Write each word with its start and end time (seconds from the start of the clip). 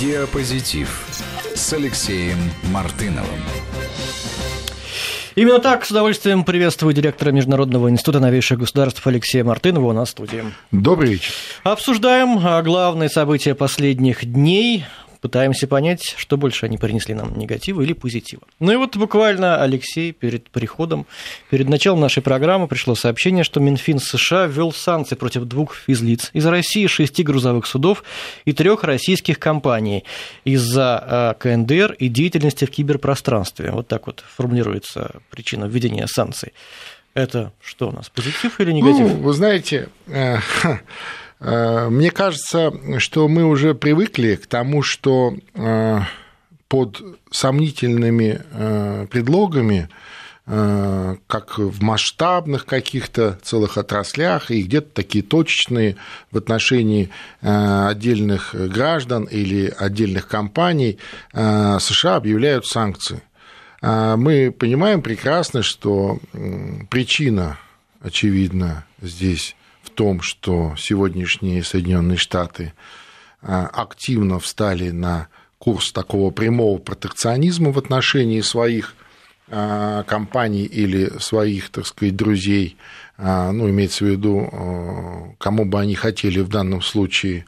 Диапозитив 0.00 1.06
с 1.54 1.72
Алексеем 1.72 2.38
Мартыновым. 2.72 3.40
Именно 5.36 5.60
так, 5.60 5.84
с 5.84 5.90
удовольствием 5.92 6.44
приветствую 6.44 6.94
директора 6.94 7.30
Международного 7.30 7.88
института 7.88 8.18
новейших 8.18 8.58
государств 8.58 9.06
Алексея 9.06 9.44
Мартынова 9.44 9.90
у 9.90 9.92
нас 9.92 10.08
в 10.08 10.10
студии. 10.10 10.42
Добрый 10.72 11.10
вечер. 11.10 11.32
Обсуждаем 11.62 12.40
а, 12.44 12.60
главные 12.62 13.08
события 13.08 13.54
последних 13.54 14.24
дней 14.24 14.84
пытаемся 15.24 15.66
понять, 15.66 16.14
что 16.18 16.36
больше 16.36 16.66
они 16.66 16.76
принесли 16.76 17.14
нам, 17.14 17.38
негатива 17.38 17.80
или 17.80 17.94
позитива. 17.94 18.42
Ну 18.60 18.72
и 18.72 18.76
вот 18.76 18.94
буквально, 18.98 19.62
Алексей, 19.62 20.12
перед 20.12 20.50
приходом, 20.50 21.06
перед 21.48 21.66
началом 21.66 22.00
нашей 22.00 22.22
программы 22.22 22.68
пришло 22.68 22.94
сообщение, 22.94 23.42
что 23.42 23.58
Минфин 23.58 24.00
США 24.00 24.44
ввел 24.44 24.70
санкции 24.70 25.14
против 25.14 25.44
двух 25.44 25.76
физлиц 25.76 26.28
из 26.34 26.44
России, 26.44 26.86
шести 26.88 27.22
грузовых 27.22 27.64
судов 27.64 28.04
и 28.44 28.52
трех 28.52 28.84
российских 28.84 29.38
компаний 29.38 30.04
из-за 30.44 31.02
а, 31.02 31.32
КНДР 31.32 31.96
и 31.98 32.08
деятельности 32.08 32.66
в 32.66 32.70
киберпространстве. 32.70 33.70
Вот 33.70 33.88
так 33.88 34.06
вот 34.06 34.22
формулируется 34.36 35.22
причина 35.30 35.64
введения 35.64 36.06
санкций. 36.06 36.52
Это 37.14 37.52
что 37.62 37.88
у 37.88 37.92
нас, 37.92 38.10
позитив 38.10 38.60
или 38.60 38.72
негатив? 38.72 39.08
Ну, 39.08 39.22
вы 39.22 39.32
знаете, 39.32 39.88
э, 40.08 40.24
Э, 40.24 40.38
мне 41.44 42.10
кажется, 42.10 42.72
что 42.98 43.28
мы 43.28 43.44
уже 43.44 43.74
привыкли 43.74 44.36
к 44.36 44.46
тому, 44.46 44.82
что 44.82 45.36
э, 45.54 46.00
под 46.68 47.02
сомнительными 47.30 48.40
э, 48.50 49.06
предлогами 49.10 49.88
как 50.46 51.56
в 51.56 51.82
масштабных 51.82 52.66
каких-то 52.66 53.38
целых 53.42 53.78
отраслях 53.78 54.50
и 54.50 54.62
где-то 54.62 54.88
такие 54.92 55.24
точечные 55.24 55.96
в 56.30 56.36
отношении 56.36 57.08
отдельных 57.40 58.54
граждан 58.54 59.24
или 59.24 59.72
отдельных 59.74 60.28
компаний 60.28 60.98
США 61.32 62.16
объявляют 62.16 62.66
санкции. 62.66 63.22
Мы 63.80 64.50
понимаем 64.52 65.00
прекрасно, 65.00 65.62
что 65.62 66.18
причина, 66.90 67.58
очевидно, 68.02 68.84
здесь 69.00 69.56
том, 69.94 70.20
что 70.20 70.74
сегодняшние 70.76 71.62
Соединенные 71.62 72.18
Штаты 72.18 72.72
а, 73.42 73.66
активно 73.66 74.38
встали 74.38 74.90
на 74.90 75.28
курс 75.58 75.92
такого 75.92 76.30
прямого 76.30 76.78
протекционизма 76.78 77.72
в 77.72 77.78
отношении 77.78 78.40
своих 78.40 78.94
а, 79.48 80.02
компаний 80.04 80.64
или 80.64 81.18
своих, 81.18 81.70
так 81.70 81.86
сказать, 81.86 82.16
друзей, 82.16 82.76
а, 83.16 83.52
ну, 83.52 83.68
имеется 83.70 84.04
в 84.04 84.08
виду, 84.08 85.36
кому 85.38 85.64
бы 85.64 85.80
они 85.80 85.94
хотели 85.94 86.40
в 86.40 86.48
данном 86.48 86.82
случае, 86.82 87.46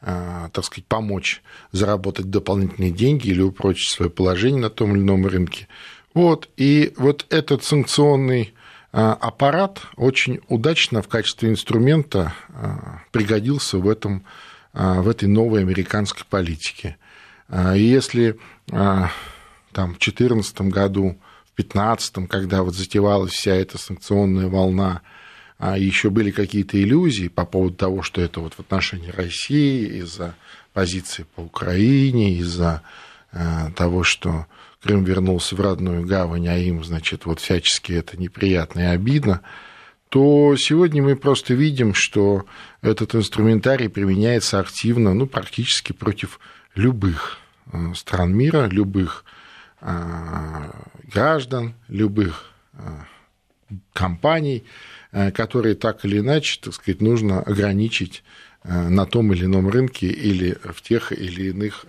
так 0.00 0.64
сказать, 0.64 0.84
помочь 0.86 1.42
заработать 1.72 2.28
дополнительные 2.28 2.90
деньги 2.90 3.28
или 3.28 3.40
упрочить 3.40 3.90
свое 3.90 4.10
положение 4.10 4.60
на 4.60 4.70
том 4.70 4.94
или 4.94 5.00
ином 5.00 5.26
рынке. 5.26 5.66
Вот, 6.12 6.50
и 6.56 6.92
вот 6.96 7.24
этот 7.30 7.64
санкционный 7.64 8.52
аппарат 8.94 9.82
очень 9.96 10.40
удачно 10.48 11.02
в 11.02 11.08
качестве 11.08 11.50
инструмента 11.50 12.32
а, 12.50 13.00
пригодился 13.10 13.78
в, 13.78 13.88
этом, 13.88 14.24
а, 14.72 15.02
в 15.02 15.08
этой 15.08 15.28
новой 15.28 15.62
американской 15.62 16.24
политике. 16.30 16.96
И 17.52 17.82
если 17.82 18.38
там, 18.70 19.10
в 19.72 19.98
2014 19.98 20.60
году, 20.62 21.18
в 21.52 21.56
2015, 21.56 22.28
когда 22.28 22.62
вот 22.62 22.74
затевалась 22.74 23.32
вся 23.32 23.54
эта 23.54 23.76
санкционная 23.76 24.46
волна, 24.46 25.02
еще 25.76 26.08
были 26.08 26.30
какие-то 26.30 26.80
иллюзии 26.80 27.28
по 27.28 27.44
поводу 27.44 27.74
того, 27.74 28.02
что 28.02 28.22
это 28.22 28.40
вот 28.40 28.54
в 28.54 28.60
отношении 28.60 29.10
России 29.10 29.98
из-за 29.98 30.36
позиции 30.72 31.26
по 31.34 31.42
Украине, 31.42 32.38
из-за 32.38 32.82
того, 33.76 34.04
что 34.04 34.46
Крым 34.84 35.02
вернулся 35.02 35.56
в 35.56 35.60
родную 35.62 36.06
гавань, 36.06 36.46
а 36.46 36.58
им, 36.58 36.84
значит, 36.84 37.24
вот 37.24 37.40
всячески 37.40 37.94
это 37.94 38.18
неприятно 38.18 38.80
и 38.80 38.94
обидно, 38.94 39.40
то 40.10 40.54
сегодня 40.58 41.02
мы 41.02 41.16
просто 41.16 41.54
видим, 41.54 41.94
что 41.94 42.44
этот 42.82 43.14
инструментарий 43.14 43.88
применяется 43.88 44.60
активно, 44.60 45.14
ну, 45.14 45.26
практически 45.26 45.92
против 45.92 46.38
любых 46.74 47.38
э, 47.72 47.94
стран 47.94 48.36
мира, 48.36 48.66
любых 48.66 49.24
э, 49.80 50.70
граждан, 51.10 51.76
любых 51.88 52.52
э, 52.74 52.78
компаний, 53.94 54.64
которые 55.32 55.76
так 55.76 56.04
или 56.04 56.18
иначе, 56.18 56.60
так 56.60 56.74
сказать, 56.74 57.00
нужно 57.00 57.40
ограничить 57.40 58.22
на 58.64 59.06
том 59.06 59.32
или 59.32 59.46
ином 59.46 59.70
рынке 59.70 60.08
или 60.08 60.58
в 60.62 60.82
тех 60.82 61.12
или 61.12 61.50
иных 61.50 61.86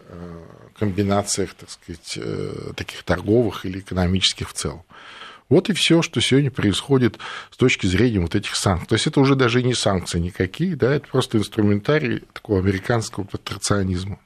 комбинациях, 0.78 1.54
так 1.54 1.70
сказать, 1.70 2.14
э, 2.18 2.72
таких 2.76 3.04
торговых 3.04 3.66
или 3.66 3.80
экономических 3.80 4.50
в 4.50 4.54
целом. 4.54 4.84
Вот 5.48 5.70
и 5.70 5.74
все, 5.74 6.02
что 6.02 6.22
сегодня 6.22 6.50
происходит 6.50 7.20
с 7.52 7.58
точки 7.58 7.86
зрения 7.86 8.20
вот 8.20 8.34
этих 8.34 8.56
санкций. 8.56 8.88
То 8.88 8.96
есть 8.96 9.08
это 9.08 9.20
уже 9.20 9.36
даже 9.36 9.62
не 9.62 9.76
санкции 9.76 10.20
никакие, 10.20 10.76
да, 10.76 10.96
это 10.96 11.08
просто 11.08 11.38
инструментарий 11.38 12.24
такого 12.34 12.60
американского 12.60 13.26
протекционизма. 13.26 14.20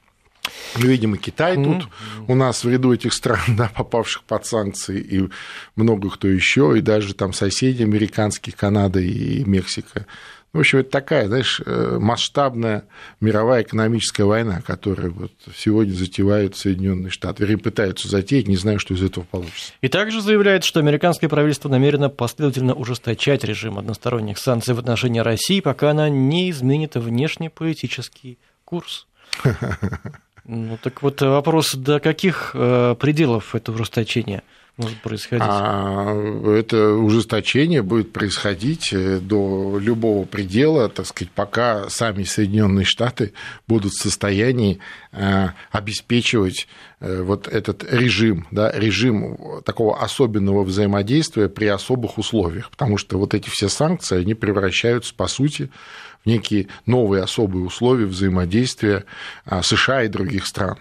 Мы 0.76 0.86
видим 0.86 1.14
и 1.14 1.18
Китай 1.18 1.56
mm-hmm. 1.56 1.80
тут 1.80 1.88
у 2.26 2.34
нас 2.34 2.64
в 2.64 2.68
ряду 2.68 2.92
этих 2.92 3.12
стран, 3.12 3.40
да, 3.48 3.70
попавших 3.74 4.24
под 4.24 4.46
санкции, 4.46 4.98
и 4.98 5.28
много 5.76 6.08
кто 6.08 6.26
еще, 6.26 6.74
и 6.76 6.80
даже 6.80 7.14
там 7.14 7.34
соседи 7.34 7.82
американские, 7.82 8.54
Канада 8.56 9.00
и 9.00 9.44
Мексика 9.44 10.06
в 10.52 10.58
общем, 10.58 10.78
это 10.80 10.90
такая, 10.90 11.28
знаешь, 11.28 11.62
э, 11.64 11.98
масштабная 12.00 12.84
мировая 13.20 13.62
экономическая 13.62 14.24
война, 14.24 14.60
которую 14.60 15.12
вот 15.12 15.32
сегодня 15.56 15.92
затевают 15.92 16.56
Соединенные 16.56 17.10
Штаты. 17.10 17.44
Вернее, 17.44 17.58
пытаются 17.58 18.08
затеять, 18.08 18.48
не 18.48 18.56
знаю, 18.56 18.80
что 18.80 18.94
из 18.94 19.02
этого 19.02 19.22
получится. 19.22 19.72
И 19.80 19.88
также 19.88 20.20
заявляет, 20.20 20.64
что 20.64 20.80
американское 20.80 21.30
правительство 21.30 21.68
намерено 21.68 22.08
последовательно 22.08 22.74
ужесточать 22.74 23.44
режим 23.44 23.78
односторонних 23.78 24.38
санкций 24.38 24.74
в 24.74 24.80
отношении 24.80 25.20
России, 25.20 25.60
пока 25.60 25.90
она 25.90 26.08
не 26.08 26.50
изменит 26.50 26.96
внешнеполитический 26.96 28.38
курс. 28.64 29.06
Ну 30.46 30.78
так 30.82 31.02
вот 31.02 31.20
вопрос, 31.20 31.74
до 31.74 32.00
каких 32.00 32.52
э, 32.54 32.96
пределов 32.98 33.54
это 33.54 33.70
ужесточение– 33.70 34.42
может 34.80 35.00
происходить? 35.00 35.44
А 35.46 36.12
это 36.46 36.94
ужесточение 36.94 37.82
будет 37.82 38.12
происходить 38.12 38.92
э, 38.92 39.18
до 39.20 39.78
любого 39.78 40.24
предела, 40.24 40.88
так 40.88 41.06
сказать, 41.06 41.30
пока 41.32 41.88
сами 41.88 42.24
Соединенные 42.24 42.84
Штаты 42.84 43.32
будут 43.68 43.92
в 43.92 44.02
состоянии 44.02 44.78
э, 45.12 45.48
обеспечивать 45.70 46.66
э, 47.00 47.22
вот 47.22 47.46
этот 47.46 47.84
режим, 47.92 48.46
да, 48.50 48.72
режим 48.72 49.62
такого 49.64 50.02
особенного 50.02 50.64
взаимодействия 50.64 51.48
при 51.48 51.66
особых 51.66 52.18
условиях, 52.18 52.70
потому 52.70 52.96
что 52.96 53.18
вот 53.18 53.34
эти 53.34 53.48
все 53.50 53.68
санкции, 53.68 54.20
они 54.20 54.34
превращаются, 54.34 55.14
по 55.14 55.26
сути, 55.26 55.70
в 56.24 56.26
некие 56.26 56.68
новые 56.86 57.22
особые 57.22 57.64
условия 57.64 58.06
взаимодействия 58.06 59.04
США 59.62 60.04
и 60.04 60.08
других 60.08 60.46
стран. 60.46 60.76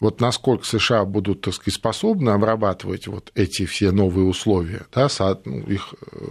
Вот 0.00 0.20
насколько 0.20 0.64
США 0.64 1.04
будут, 1.04 1.42
так 1.42 1.54
сказать, 1.54 1.74
способны 1.74 2.30
обрабатывать 2.30 3.08
вот 3.08 3.32
эти 3.34 3.66
все 3.66 3.90
новые 3.90 4.26
условия, 4.26 4.86
да, 4.94 5.08
ну, 5.44 5.60
их 5.60 5.94
э, 6.12 6.26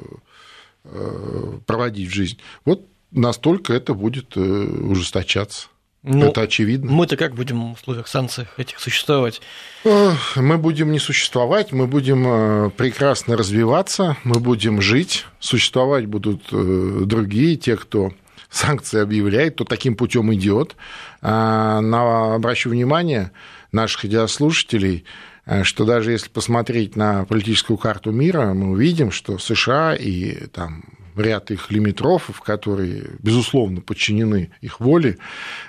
э, 0.86 1.60
проводить 1.66 2.10
в 2.10 2.14
жизнь, 2.14 2.40
вот 2.64 2.86
настолько 3.12 3.74
это 3.74 3.94
будет 3.94 4.38
э, 4.38 4.40
ужесточаться. 4.40 5.68
Ну, 6.04 6.28
это 6.28 6.42
очевидно. 6.42 6.90
Мы-то 6.90 7.18
как 7.18 7.36
будем 7.36 7.74
в 7.74 7.74
условиях 7.74 8.08
санкций 8.08 8.48
этих 8.56 8.80
существовать? 8.80 9.42
Мы 9.84 10.58
будем 10.58 10.92
не 10.92 11.00
существовать, 11.00 11.74
мы 11.74 11.86
будем 11.86 12.72
прекрасно 12.72 13.36
развиваться, 13.36 14.16
мы 14.24 14.40
будем 14.40 14.80
жить, 14.80 15.26
существовать 15.40 16.06
будут 16.06 16.44
другие, 16.52 17.58
те, 17.58 17.76
кто 17.76 18.14
санкции 18.50 19.02
объявляет, 19.02 19.56
то 19.58 19.66
таким 19.66 19.96
путем 19.96 20.34
идет. 20.34 20.76
А, 21.22 21.82
на, 21.82 22.36
обращу 22.36 22.70
внимание, 22.70 23.32
наших 23.72 24.04
радиослушателей, 24.04 25.06
э, 25.46 25.64
что 25.64 25.86
даже 25.86 26.12
если 26.12 26.30
посмотреть 26.30 26.96
на 26.96 27.26
политическую 27.26 27.78
карту 27.78 28.12
мира, 28.12 28.54
мы 28.54 28.72
увидим, 28.72 29.12
что 29.12 29.38
США 29.38 29.96
и 29.96 30.48
там 30.48 30.84
ряд 31.16 31.50
их 31.50 31.72
лимитрофов, 31.72 32.42
которые, 32.42 33.16
безусловно, 33.20 33.82
подчинены 33.82 34.52
их 34.62 34.80
воле, 34.80 35.18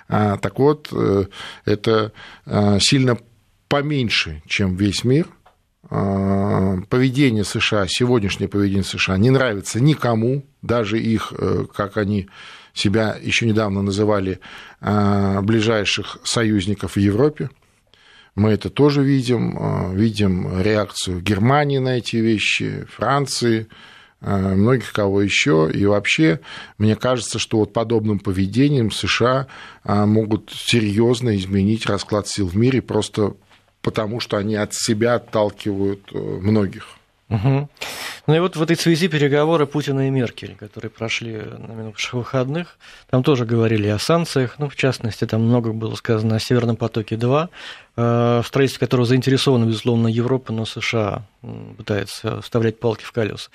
э, 0.08 0.36
так 0.40 0.58
вот, 0.58 0.88
э, 0.92 1.24
это 1.64 2.12
сильно 2.80 3.18
поменьше, 3.68 4.42
чем 4.46 4.76
весь 4.76 5.04
мир. 5.04 5.26
Поведение 5.90 7.44
США, 7.44 7.86
сегодняшнее 7.88 8.48
поведение 8.48 8.84
США 8.84 9.16
не 9.16 9.30
нравится 9.30 9.80
никому, 9.80 10.44
даже 10.60 11.00
их, 11.00 11.32
как 11.74 11.96
они 11.96 12.28
себя 12.74 13.16
еще 13.20 13.46
недавно 13.46 13.80
называли, 13.80 14.40
ближайших 14.80 16.18
союзников 16.24 16.96
в 16.96 16.98
Европе. 16.98 17.48
Мы 18.38 18.50
это 18.50 18.70
тоже 18.70 19.02
видим, 19.02 19.56
а, 19.58 19.92
видим 19.92 20.60
реакцию 20.60 21.20
Германии 21.20 21.78
на 21.78 21.98
эти 21.98 22.16
вещи, 22.16 22.86
Франции, 22.90 23.66
многих 24.20 24.92
кого 24.92 25.22
еще. 25.22 25.70
И 25.72 25.86
вообще, 25.86 26.40
мне 26.76 26.96
кажется, 26.96 27.38
что 27.38 27.58
вот 27.58 27.72
подобным 27.72 28.18
поведением 28.18 28.90
США 28.90 29.46
могут 29.84 30.50
серьезно 30.52 31.36
изменить 31.36 31.86
расклад 31.86 32.26
сил 32.26 32.48
в 32.48 32.56
мире 32.56 32.82
просто 32.82 33.34
потому, 33.80 34.18
что 34.18 34.36
они 34.36 34.56
от 34.56 34.74
себя 34.74 35.14
отталкивают 35.14 36.12
многих. 36.12 36.98
Угу. 37.28 37.68
Ну 38.28 38.34
и 38.34 38.40
вот 38.40 38.56
в 38.56 38.62
этой 38.62 38.76
связи 38.76 39.08
переговоры 39.08 39.66
Путина 39.66 40.06
и 40.06 40.10
Меркель, 40.10 40.54
которые 40.54 40.90
прошли 40.90 41.32
на 41.32 41.72
минувших 41.72 42.12
выходных, 42.12 42.76
там 43.08 43.22
тоже 43.22 43.46
говорили 43.46 43.88
о 43.88 43.98
санкциях, 43.98 44.56
ну, 44.58 44.68
в 44.68 44.76
частности, 44.76 45.24
там 45.24 45.44
много 45.44 45.72
было 45.72 45.94
сказано 45.94 46.36
о 46.36 46.38
Северном 46.38 46.76
потоке-2, 46.76 47.48
э, 47.96 48.40
в 48.44 48.46
строительстве 48.46 48.80
которого 48.80 49.06
заинтересована, 49.06 49.64
безусловно, 49.64 50.08
Европа, 50.08 50.52
но 50.52 50.66
США 50.66 51.22
пытается 51.78 52.42
вставлять 52.42 52.78
палки 52.78 53.02
в 53.02 53.12
колеса. 53.12 53.48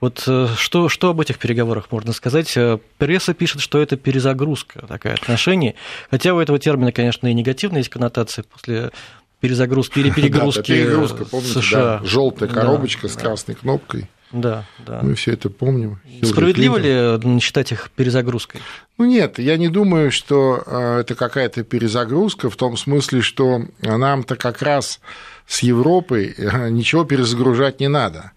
Вот 0.00 0.22
э, 0.28 0.46
что, 0.56 0.88
что 0.88 1.10
об 1.10 1.20
этих 1.20 1.40
переговорах 1.40 1.90
можно 1.90 2.12
сказать? 2.12 2.56
Э, 2.56 2.78
пресса 2.98 3.34
пишет, 3.34 3.60
что 3.60 3.82
это 3.82 3.96
перезагрузка 3.96 4.86
такая 4.86 5.14
отношений, 5.14 5.74
хотя 6.08 6.34
у 6.34 6.38
этого 6.38 6.60
термина, 6.60 6.92
конечно, 6.92 7.26
и 7.26 7.34
негативная 7.34 7.78
есть 7.78 7.90
коннотация 7.90 8.44
после 8.44 8.92
перезагрузки 9.40 9.98
или 9.98 10.10
перегрузки 10.14 10.70
да, 10.70 10.74
перегрузка, 10.76 11.24
помните, 11.24 11.60
США. 11.60 11.98
Да, 11.98 12.06
желтая 12.06 12.48
коробочка 12.48 13.08
да, 13.08 13.12
с 13.12 13.16
красной 13.16 13.54
да. 13.56 13.60
кнопкой. 13.62 14.08
Да, 14.32 14.64
да. 14.86 15.00
Мы 15.02 15.14
все 15.14 15.32
это 15.32 15.50
помним. 15.50 15.98
Справедливо 16.22 16.76
ли 16.76 17.40
считать 17.40 17.72
их 17.72 17.90
перезагрузкой? 17.90 18.60
Ну 18.96 19.04
нет, 19.04 19.38
я 19.38 19.56
не 19.56 19.68
думаю, 19.68 20.12
что 20.12 20.62
а, 20.66 21.00
это 21.00 21.14
какая-то 21.14 21.64
перезагрузка 21.64 22.48
в 22.50 22.56
том 22.56 22.76
смысле, 22.76 23.22
что 23.22 23.62
нам-то 23.80 24.36
как 24.36 24.62
раз 24.62 25.00
с 25.46 25.62
Европой 25.62 26.34
а, 26.38 26.68
ничего 26.68 27.04
перезагружать 27.04 27.80
не 27.80 27.88
надо. 27.88 28.32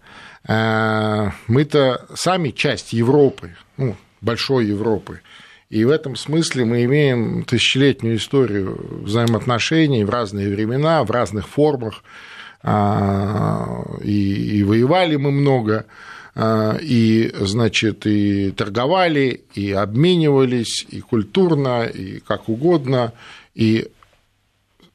А, 0.46 1.32
мы-то 1.46 2.06
сами 2.14 2.50
часть 2.50 2.92
Европы, 2.92 3.54
ну, 3.76 3.96
большой 4.20 4.66
Европы. 4.66 5.20
И 5.70 5.84
в 5.84 5.90
этом 5.90 6.16
смысле 6.16 6.64
мы 6.64 6.84
имеем 6.84 7.44
тысячелетнюю 7.44 8.16
историю 8.16 9.02
взаимоотношений 9.02 10.04
в 10.04 10.10
разные 10.10 10.48
времена, 10.48 11.02
в 11.04 11.10
разных 11.10 11.48
формах. 11.48 12.02
А, 12.66 13.84
и, 14.02 14.58
и 14.58 14.62
воевали 14.64 15.16
мы 15.16 15.30
много, 15.30 15.84
а, 16.34 16.78
и, 16.80 17.30
значит, 17.40 18.06
и 18.06 18.52
торговали, 18.52 19.44
и 19.54 19.70
обменивались, 19.72 20.86
и 20.88 21.00
культурно, 21.00 21.84
и 21.84 22.20
как 22.20 22.48
угодно, 22.48 23.12
и 23.54 23.88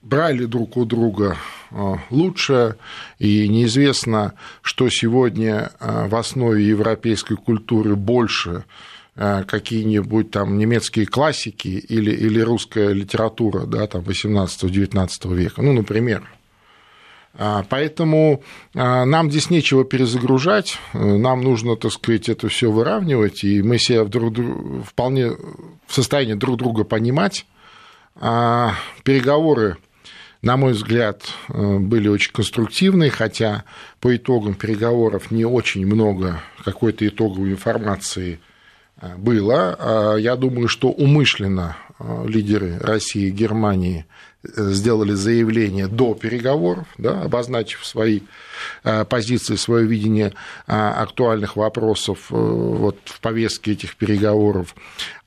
брали 0.01 0.45
друг 0.45 0.77
у 0.77 0.86
друга 0.86 1.38
а, 1.69 2.00
лучше, 2.10 2.75
и 3.19 3.48
неизвестно, 3.48 4.33
что 4.63 4.89
сегодня 4.89 5.71
в 5.80 6.16
основе 6.16 6.68
европейской 6.68 7.36
культуры 7.36 7.95
больше– 7.95 8.66
какие-нибудь 9.16 10.31
там 10.31 10.57
немецкие 10.57 11.06
классики 11.06 11.68
или, 11.68 12.10
или 12.10 12.39
русская 12.39 12.94
литература 12.94 13.66
да, 13.66 13.86
там 13.86 14.01
18-19 14.04 15.36
века, 15.36 15.62
ну, 15.62 15.74
например. 15.74 16.24
А, 17.36 17.64
поэтому 17.70 18.44
а, 18.76 19.06
нам 19.06 19.30
здесь 19.30 19.50
нечего 19.50 19.86
перезагружать, 19.86 20.78
э, 20.94 20.98
нам 21.00 21.42
нужно, 21.42 21.76
так 21.76 21.92
сказать, 21.92 22.28
это 22.28 22.50
все 22.50 22.72
выравнивать, 22.72 23.44
и 23.44 23.62
мы 23.62 23.78
себя 23.78 24.04
друг, 24.06 24.36
вполне 24.86 25.31
в 25.88 25.94
состоянии 25.94 26.34
друг 26.34 26.58
друга 26.58 26.84
понимать. 26.84 27.46
А, 28.16 28.74
переговоры, 29.04 29.78
на 30.42 30.58
мой 30.58 30.74
взгляд, 30.74 31.22
э, 31.50 31.78
были 31.78 32.08
очень 32.08 32.34
конструктивные, 32.34 33.12
хотя 33.12 33.64
по 34.00 34.16
итогам 34.16 34.56
переговоров 34.56 35.31
не 35.31 35.46
очень 35.46 35.86
много 35.86 36.42
какой-то 36.66 37.08
итоговой 37.08 37.52
информации 37.52 38.40
было. 39.18 39.78
А 39.80 40.16
я 40.18 40.36
думаю, 40.36 40.68
что 40.68 40.90
умышленно 40.90 41.78
лидеры 42.26 42.78
России 42.80 43.28
и 43.28 43.31
Германии 43.31 44.06
э, 44.06 44.29
сделали 44.44 45.14
заявление 45.14 45.88
до 45.88 46.14
переговоров, 46.14 46.88
да, 46.98 47.22
обозначив 47.24 47.86
свои 47.86 48.22
а, 48.84 49.04
позиции, 49.06 49.56
свое 49.56 49.86
видение 49.86 50.34
актуальных 50.66 51.56
вопросов 51.56 52.28
э, 52.32 52.36
вот, 52.36 52.98
в 53.06 53.20
повестке 53.20 53.74
этих 53.74 53.96
переговоров. 53.96 54.76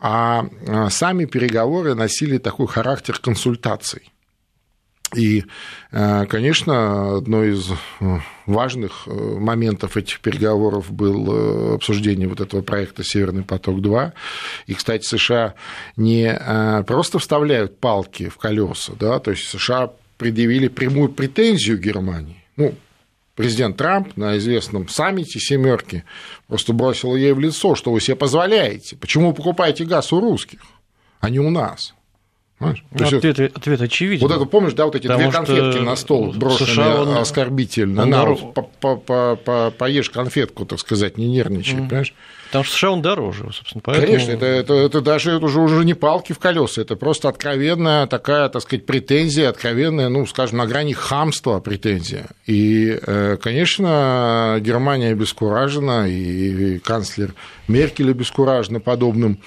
А 0.01 0.45
сами 0.91 1.27
переговоры 1.27 1.95
носили 1.95 2.39
такой 2.39 2.67
характер 2.67 3.19
консультаций. 3.19 4.12
И, 5.15 5.45
э, 5.91 6.27
конечно, 6.27 7.19
одной 7.19 7.53
из 7.53 7.71
э, 7.71 8.19
важных 8.47 9.05
э, 9.07 9.11
моментов 9.11 9.97
этих 9.97 10.21
переговоров 10.21 10.91
было 10.91 11.75
обсуждение 11.75 12.29
вот 12.29 12.41
этого 12.41 12.63
проекта 12.63 13.05
«Северный 13.05 13.43
поток-2». 13.43 14.13
И, 14.67 14.75
кстати, 14.75 15.05
США 15.05 15.55
не 15.97 16.83
просто 16.87 17.19
вставляют 17.19 17.79
палки 17.79 18.29
в 18.29 18.39
колеса, 18.39 18.95
да, 18.99 19.19
то 19.19 19.31
есть 19.33 19.49
США 19.49 19.93
предъявили 20.17 20.69
прямую 20.69 21.11
претензию 21.11 21.79
Германии. 21.79 22.43
Ну, 22.57 22.75
президент 23.35 23.77
Трамп 23.77 24.17
на 24.17 24.39
известном 24.39 24.89
саммите 24.89 25.41
«семерки» 25.41 26.05
просто 26.49 26.73
бросил 26.73 27.17
ей 27.17 27.33
в 27.33 27.41
лицо, 27.41 27.75
что 27.75 27.93
вы 27.93 28.01
себе 28.01 28.17
позволяете, 28.17 28.97
почему 28.97 29.29
вы 29.29 29.35
покупаете 29.35 29.85
газ 29.85 30.13
у 30.13 30.21
русских, 30.21 30.61
а 31.21 31.29
не 31.29 31.39
у 31.39 31.51
нас. 31.51 31.95
Понимаешь? 32.63 32.85
Ну, 32.93 33.19
ответ, 33.19 33.39
есть, 33.39 33.57
ответ 33.57 33.81
очевиден. 33.81 34.27
Вот 34.27 34.35
это, 34.35 34.45
помнишь, 34.45 34.75
да, 34.75 34.85
вот 34.85 34.95
эти 34.95 35.07
две 35.07 35.31
конфетки 35.31 35.79
на 35.79 35.97
стол 35.97 36.33
брошенные 36.33 36.75
США 36.75 37.03
он, 37.03 37.17
оскорбительно. 37.17 38.03
Он 38.03 38.11
на, 38.11 38.19
дорог... 38.19 38.55
по, 38.55 38.63
по, 38.63 38.97
по, 38.97 39.37
по, 39.37 39.71
поешь 39.77 40.11
конфетку, 40.11 40.65
так 40.65 40.79
сказать, 40.79 41.19
не 41.19 41.27
нервничай, 41.27 41.79
mm. 41.79 41.89
понимаешь? 41.89 42.15
Потому 42.47 42.65
что 42.65 42.77
США 42.77 42.91
он 42.91 43.01
дороже, 43.01 43.45
собственно. 43.53 43.81
Поэтому... 43.83 44.07
Конечно, 44.07 44.33
это, 44.33 44.45
это, 44.45 44.75
это 44.75 45.01
даже 45.01 45.33
это 45.33 45.47
уже, 45.47 45.59
уже 45.59 45.87
не 45.87 45.95
палки 45.95 46.35
в 46.35 46.39
колеса, 46.39 46.83
это 46.83 46.97
просто 46.97 47.31
откровенная 47.31 48.07
такая, 48.07 48.49
так 48.51 48.61
сказать, 48.61 48.85
претензия, 48.85 49.49
откровенная, 49.49 50.11
ну, 50.11 50.27
скажем, 50.27 50.59
на 50.59 50.67
грани 50.67 50.93
хамства 50.93 51.61
претензия. 51.61 52.27
И, 52.47 53.01
э, 53.07 53.39
конечно, 53.41 54.59
Германия 54.61 55.13
обескуражена, 55.13 56.09
и 56.11 56.79
канцлер 56.79 57.35
Меркель 57.69 58.11
обескуражена 58.11 58.81
подобным 58.81 59.39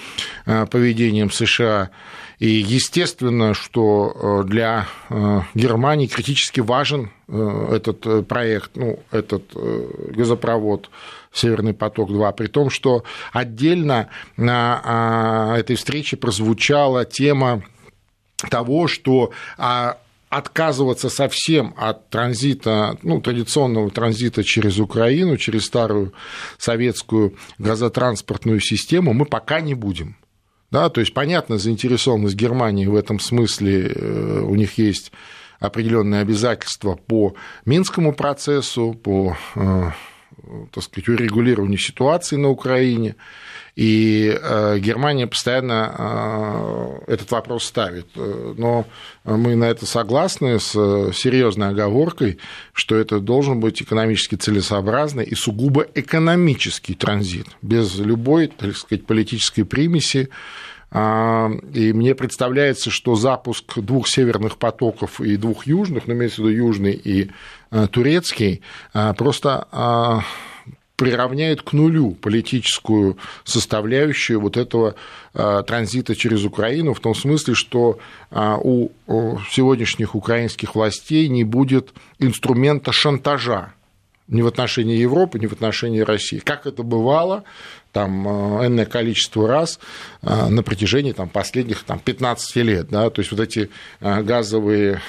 э, 0.48 0.66
поведением 0.66 1.30
США. 1.30 1.92
И 2.40 2.48
естественно, 2.48 3.54
что 3.54 4.42
э, 4.44 4.48
для 4.48 4.88
э, 5.10 5.42
Германии 5.54 6.08
критически 6.08 6.60
важен 6.60 7.12
э, 7.28 7.70
этот 7.76 8.28
проект, 8.28 8.72
ну, 8.76 9.00
этот 9.12 9.44
газопровод 9.54 10.90
Северный 11.32 11.74
поток-2, 11.74 12.34
при 12.34 12.48
том, 12.48 12.70
что 12.70 13.04
отдельно 13.34 14.08
на 14.38 14.82
а, 14.84 15.58
этой 15.58 15.76
встрече 15.76 16.16
прозвучала 16.16 17.04
тема 17.04 17.62
того, 18.50 18.88
что 18.88 19.32
а, 19.58 19.98
отказываться 20.30 21.10
совсем 21.10 21.74
от 21.78 22.10
транзита, 22.10 22.98
ну, 23.04 23.20
традиционного 23.20 23.92
транзита 23.92 24.46
через 24.46 24.80
Украину, 24.80 25.36
через 25.36 25.66
старую 25.66 26.14
советскую 26.58 27.36
газотранспортную 27.58 28.62
систему 28.62 29.14
мы 29.14 29.26
пока 29.26 29.60
не 29.60 29.74
будем. 29.74 30.16
Да, 30.76 30.90
то 30.90 31.00
есть, 31.00 31.14
понятно, 31.14 31.58
заинтересованность 31.58 32.36
Германии 32.36 32.86
в 32.86 32.96
этом 32.96 33.18
смысле, 33.18 33.94
э, 33.96 34.42
у 34.42 34.56
них 34.56 34.78
есть 34.78 35.14
определенные 35.62 36.20
обязательства 36.20 36.96
по 36.96 37.34
Минскому 37.64 38.12
процессу, 38.12 38.94
по 38.94 39.38
э, 39.56 39.92
так 40.72 40.84
сказать, 40.84 41.10
урегулированию 41.10 41.78
ситуации 41.78 42.36
на 42.36 42.50
Украине. 42.50 43.16
И 43.76 44.38
э, 44.42 44.80
Германия 44.80 45.28
постоянно 45.28 47.02
э, 47.08 47.14
этот 47.14 47.32
вопрос 47.32 47.66
ставит. 47.66 48.08
Но 48.16 48.86
мы 49.26 49.56
на 49.56 49.66
это 49.66 49.86
согласны 49.86 50.60
с 50.60 50.72
серьезной 50.72 51.70
оговоркой, 51.70 52.40
что 52.72 52.96
это 52.96 53.20
должен 53.20 53.60
быть 53.60 53.82
экономически 53.82 54.36
целесообразный 54.36 55.26
и 55.26 55.36
сугубо 55.36 55.86
экономический 55.94 56.94
транзит, 56.94 57.48
без 57.62 57.96
любой, 57.98 58.48
так 58.48 58.78
сказать, 58.78 59.06
политической 59.06 59.64
примеси. 59.64 60.30
А, 60.98 61.52
и 61.74 61.92
мне 61.92 62.16
представляется, 62.16 62.90
что 62.90 63.16
запуск 63.16 63.80
двух 63.80 64.08
северных 64.08 64.58
потоков 64.58 65.20
и 65.20 65.36
двух 65.36 65.68
южных, 65.68 66.08
ну, 66.08 66.14
имеется 66.14 66.42
в 66.42 66.48
виду 66.48 66.56
южный 66.56 66.94
и 66.94 67.32
турецкий, 67.92 68.62
просто 68.94 70.24
приравняет 70.96 71.62
к 71.62 71.74
нулю 71.74 72.12
политическую 72.12 73.18
составляющую 73.44 74.40
вот 74.40 74.56
этого 74.56 74.96
транзита 75.34 76.16
через 76.16 76.46
Украину, 76.46 76.94
в 76.94 77.02
том 77.02 77.14
смысле, 77.16 77.54
что 77.54 78.00
у 78.32 78.90
сегодняшних 79.52 80.16
украинских 80.16 80.76
властей 80.76 81.28
не 81.28 81.44
будет 81.44 81.94
инструмента 82.20 82.92
шантажа 82.94 83.74
ни 84.28 84.42
в 84.42 84.48
отношении 84.48 84.98
Европы, 84.98 85.38
ни 85.38 85.46
в 85.46 85.54
отношении 85.54 86.00
России. 86.00 86.40
Как 86.40 86.66
это 86.66 86.82
бывало 86.82 87.44
там 87.92 88.28
энное 88.28 88.86
количество 88.86 89.48
раз 89.48 89.80
на 90.22 90.64
протяжении 90.64 91.12
там, 91.12 91.30
последних 91.30 91.84
там, 91.84 92.00
15 92.00 92.56
лет. 92.58 92.88
Да? 92.90 93.10
То 93.10 93.20
есть 93.20 93.32
вот 93.32 93.40
эти 93.40 93.70
газовые 94.00 95.02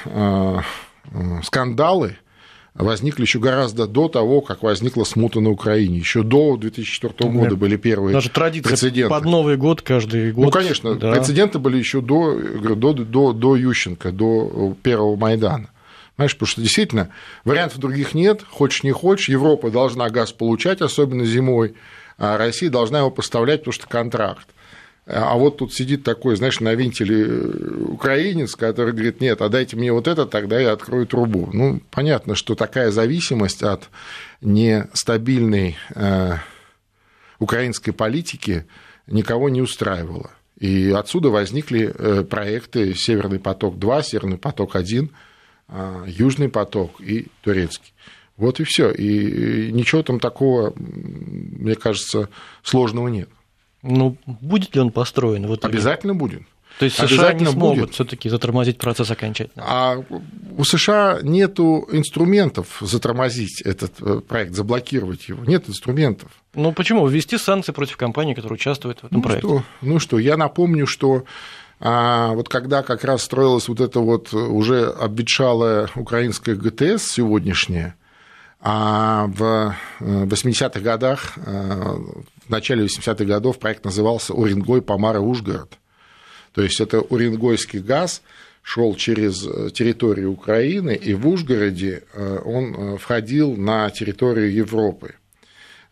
скандалы, 1.44 2.18
возникли 2.78 3.22
еще 3.22 3.38
гораздо 3.38 3.86
до 3.86 4.08
того, 4.08 4.40
как 4.40 4.62
возникла 4.62 5.04
смута 5.04 5.40
на 5.40 5.50
Украине. 5.50 5.98
Еще 5.98 6.22
до 6.22 6.56
2004 6.56 7.30
года 7.30 7.50
да. 7.50 7.56
были 7.56 7.76
первые 7.76 8.12
Даже 8.12 8.30
традиция 8.30 8.70
прецеденты. 8.70 9.10
под 9.10 9.24
Новый 9.24 9.56
год 9.56 9.82
каждый 9.82 10.32
год. 10.32 10.44
Ну, 10.46 10.50
конечно, 10.50 10.94
да. 10.94 11.12
прецеденты 11.12 11.58
были 11.58 11.78
еще 11.78 12.00
до, 12.00 12.38
до, 12.74 12.92
до, 12.92 13.32
до 13.32 13.56
Ющенко, 13.56 14.12
до 14.12 14.76
первого 14.82 15.16
Майдана. 15.16 15.70
Знаешь, 16.16 16.34
потому 16.34 16.48
что 16.48 16.62
действительно 16.62 17.10
вариантов 17.44 17.78
других 17.78 18.14
нет, 18.14 18.42
хочешь 18.48 18.82
не 18.82 18.92
хочешь, 18.92 19.28
Европа 19.28 19.70
должна 19.70 20.08
газ 20.08 20.32
получать, 20.32 20.80
особенно 20.80 21.26
зимой, 21.26 21.74
а 22.16 22.38
Россия 22.38 22.70
должна 22.70 23.00
его 23.00 23.10
поставлять, 23.10 23.60
потому 23.60 23.72
что 23.74 23.86
контракт. 23.86 24.46
А 25.08 25.36
вот 25.36 25.58
тут 25.58 25.72
сидит 25.72 26.02
такой, 26.02 26.34
знаешь, 26.34 26.58
на 26.58 26.74
винтеле 26.74 27.26
э, 27.28 27.84
украинец, 27.90 28.56
который 28.56 28.92
говорит, 28.92 29.20
нет, 29.20 29.40
а 29.40 29.48
дайте 29.48 29.76
мне 29.76 29.92
вот 29.92 30.08
это, 30.08 30.26
тогда 30.26 30.58
я 30.58 30.72
открою 30.72 31.06
трубу. 31.06 31.48
Ну, 31.52 31.80
понятно, 31.92 32.34
что 32.34 32.56
такая 32.56 32.90
зависимость 32.90 33.62
от 33.62 33.88
нестабильной 34.40 35.76
э, 35.94 36.34
украинской 37.38 37.92
политики 37.92 38.66
никого 39.06 39.48
не 39.48 39.62
устраивала. 39.62 40.32
И 40.58 40.90
отсюда 40.90 41.28
возникли 41.28 41.92
э, 41.94 42.24
проекты 42.24 42.92
«Северный 42.96 43.38
поток-2», 43.38 44.02
«Северный 44.02 44.38
поток-1», 44.38 45.10
э, 45.68 46.04
«Южный 46.08 46.48
поток» 46.48 47.00
и 47.00 47.28
«Турецкий». 47.42 47.92
Вот 48.36 48.58
и 48.58 48.64
все. 48.64 48.90
И 48.90 49.70
ничего 49.70 50.02
там 50.02 50.18
такого, 50.18 50.74
мне 50.76 51.76
кажется, 51.76 52.28
сложного 52.62 53.06
нет. 53.08 53.28
Ну, 53.86 54.16
будет 54.26 54.74
ли 54.74 54.80
он 54.80 54.90
построен? 54.90 55.46
Вот 55.46 55.64
Обязательно 55.64 56.14
будет. 56.14 56.42
То 56.78 56.84
есть 56.84 56.96
США 56.96 57.32
не 57.32 57.46
смогут 57.46 57.94
все-таки 57.94 58.28
затормозить 58.28 58.78
процесс 58.78 59.10
окончательно. 59.10 59.64
А 59.66 60.04
у 60.58 60.64
США 60.64 61.20
нет 61.22 61.58
инструментов 61.58 62.78
затормозить 62.80 63.62
этот 63.62 63.92
э, 64.00 64.20
проект, 64.20 64.54
заблокировать 64.54 65.28
его. 65.28 65.42
Нет 65.44 65.68
инструментов. 65.68 66.30
Ну 66.54 66.72
почему? 66.72 67.06
Ввести 67.06 67.38
санкции 67.38 67.72
против 67.72 67.96
компаний, 67.96 68.34
которые 68.34 68.56
участвуют 68.56 69.02
в 69.02 69.06
этом 69.06 69.18
ну 69.18 69.22
проекте. 69.22 69.48
Что? 69.48 69.62
Ну 69.80 69.98
что, 69.98 70.18
я 70.18 70.36
напомню, 70.36 70.86
что 70.86 71.24
а 71.78 72.32
вот 72.32 72.48
когда 72.48 72.82
как 72.82 73.04
раз 73.04 73.22
строилась 73.22 73.68
вот 73.68 73.80
эта 73.80 74.00
вот 74.00 74.32
уже 74.32 74.86
обветшалая 74.86 75.88
украинская 75.94 76.56
ГТС 76.56 77.12
сегодняшняя, 77.12 77.94
а 78.60 79.26
в 79.28 79.76
80-х 80.00 80.80
э, 80.80 80.82
годах, 80.82 81.34
э, 81.36 81.96
в 82.46 82.50
начале 82.50 82.84
80-х 82.84 83.24
годов 83.24 83.58
проект 83.58 83.84
назывался 83.84 84.34
Уренгой, 84.34 84.82
Помара, 84.82 85.20
Ужгород. 85.20 85.78
То 86.52 86.62
есть 86.62 86.80
это 86.80 87.00
уренгойский 87.00 87.80
газ 87.80 88.22
шел 88.62 88.94
через 88.94 89.46
э, 89.46 89.70
территорию 89.70 90.32
Украины, 90.32 90.94
и 90.94 91.14
в 91.14 91.28
Ужгороде 91.28 92.04
он 92.44 92.98
входил 92.98 93.56
на 93.56 93.90
территорию 93.90 94.52
Европы. 94.52 95.14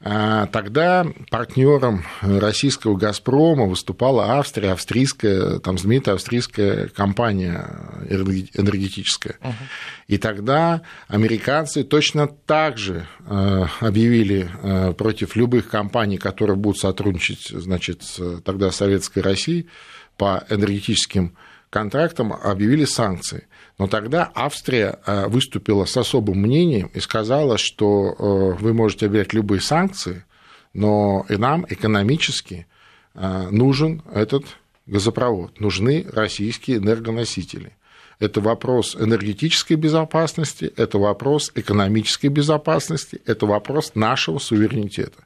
А 0.06 0.46
тогда 0.48 1.06
партнером 1.30 2.04
российского 2.20 2.94
«Газпрома» 2.94 3.64
выступала 3.64 4.32
Австрия, 4.32 4.72
австрийская, 4.72 5.60
там 5.60 5.78
знаменитая 5.78 6.16
австрийская 6.16 6.88
компания 6.88 7.70
энергетическая. 8.10 9.36
Uh-huh. 9.40 9.52
И 10.06 10.18
тогда 10.18 10.82
американцы 11.08 11.84
точно 11.84 12.26
так 12.26 12.76
же 12.76 13.06
э, 13.26 13.64
объявили 13.80 14.50
э, 14.62 14.92
против 14.92 15.36
любых 15.36 15.70
компаний, 15.70 16.18
которые 16.18 16.56
будут 16.56 16.80
сотрудничать 16.80 17.48
значит, 17.48 18.02
с 18.02 18.42
тогда 18.42 18.70
Советской 18.72 19.20
Россией 19.20 19.70
по 20.18 20.44
энергетическим 20.50 21.34
контрактам, 21.70 22.34
объявили 22.34 22.84
санкции. 22.84 23.48
Но 23.78 23.88
тогда 23.88 24.30
Австрия 24.34 25.00
э, 25.04 25.26
выступила 25.26 25.84
с 25.84 25.96
особым 25.96 26.38
мнением 26.38 26.90
и 26.94 27.00
сказала, 27.00 27.58
что 27.58 28.14
э, 28.16 28.62
вы 28.62 28.72
можете 28.72 29.06
объявлять 29.06 29.32
любые 29.32 29.60
санкции, 29.60 30.24
но 30.72 31.26
и 31.28 31.36
нам 31.36 31.66
экономически 31.68 32.66
э, 33.14 33.48
нужен 33.50 34.02
этот 34.12 34.44
газопровод, 34.86 35.58
нужны 35.58 36.06
российские 36.12 36.76
энергоносители. 36.76 37.72
Это 38.20 38.40
вопрос 38.40 38.94
энергетической 38.94 39.74
безопасности, 39.74 40.72
это 40.76 40.98
вопрос 40.98 41.50
экономической 41.56 42.28
безопасности, 42.28 43.20
это 43.26 43.46
вопрос 43.46 43.92
нашего 43.96 44.38
суверенитета. 44.38 45.24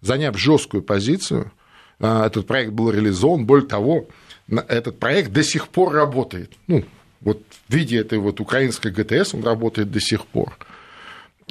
Заняв 0.00 0.38
жесткую 0.38 0.84
позицию, 0.84 1.50
этот 1.98 2.46
проект 2.46 2.70
был 2.70 2.92
реализован. 2.92 3.46
Более 3.46 3.66
того, 3.66 4.06
этот 4.46 5.00
проект 5.00 5.32
до 5.32 5.42
сих 5.42 5.66
пор 5.66 5.92
работает. 5.92 6.52
Ну, 6.68 6.84
вот 7.20 7.42
в 7.68 7.74
виде 7.74 7.98
этой 7.98 8.18
вот 8.18 8.40
украинской 8.40 8.90
ГТС 8.90 9.34
он 9.34 9.42
работает 9.42 9.90
до 9.90 10.00
сих 10.00 10.26
пор. 10.26 10.56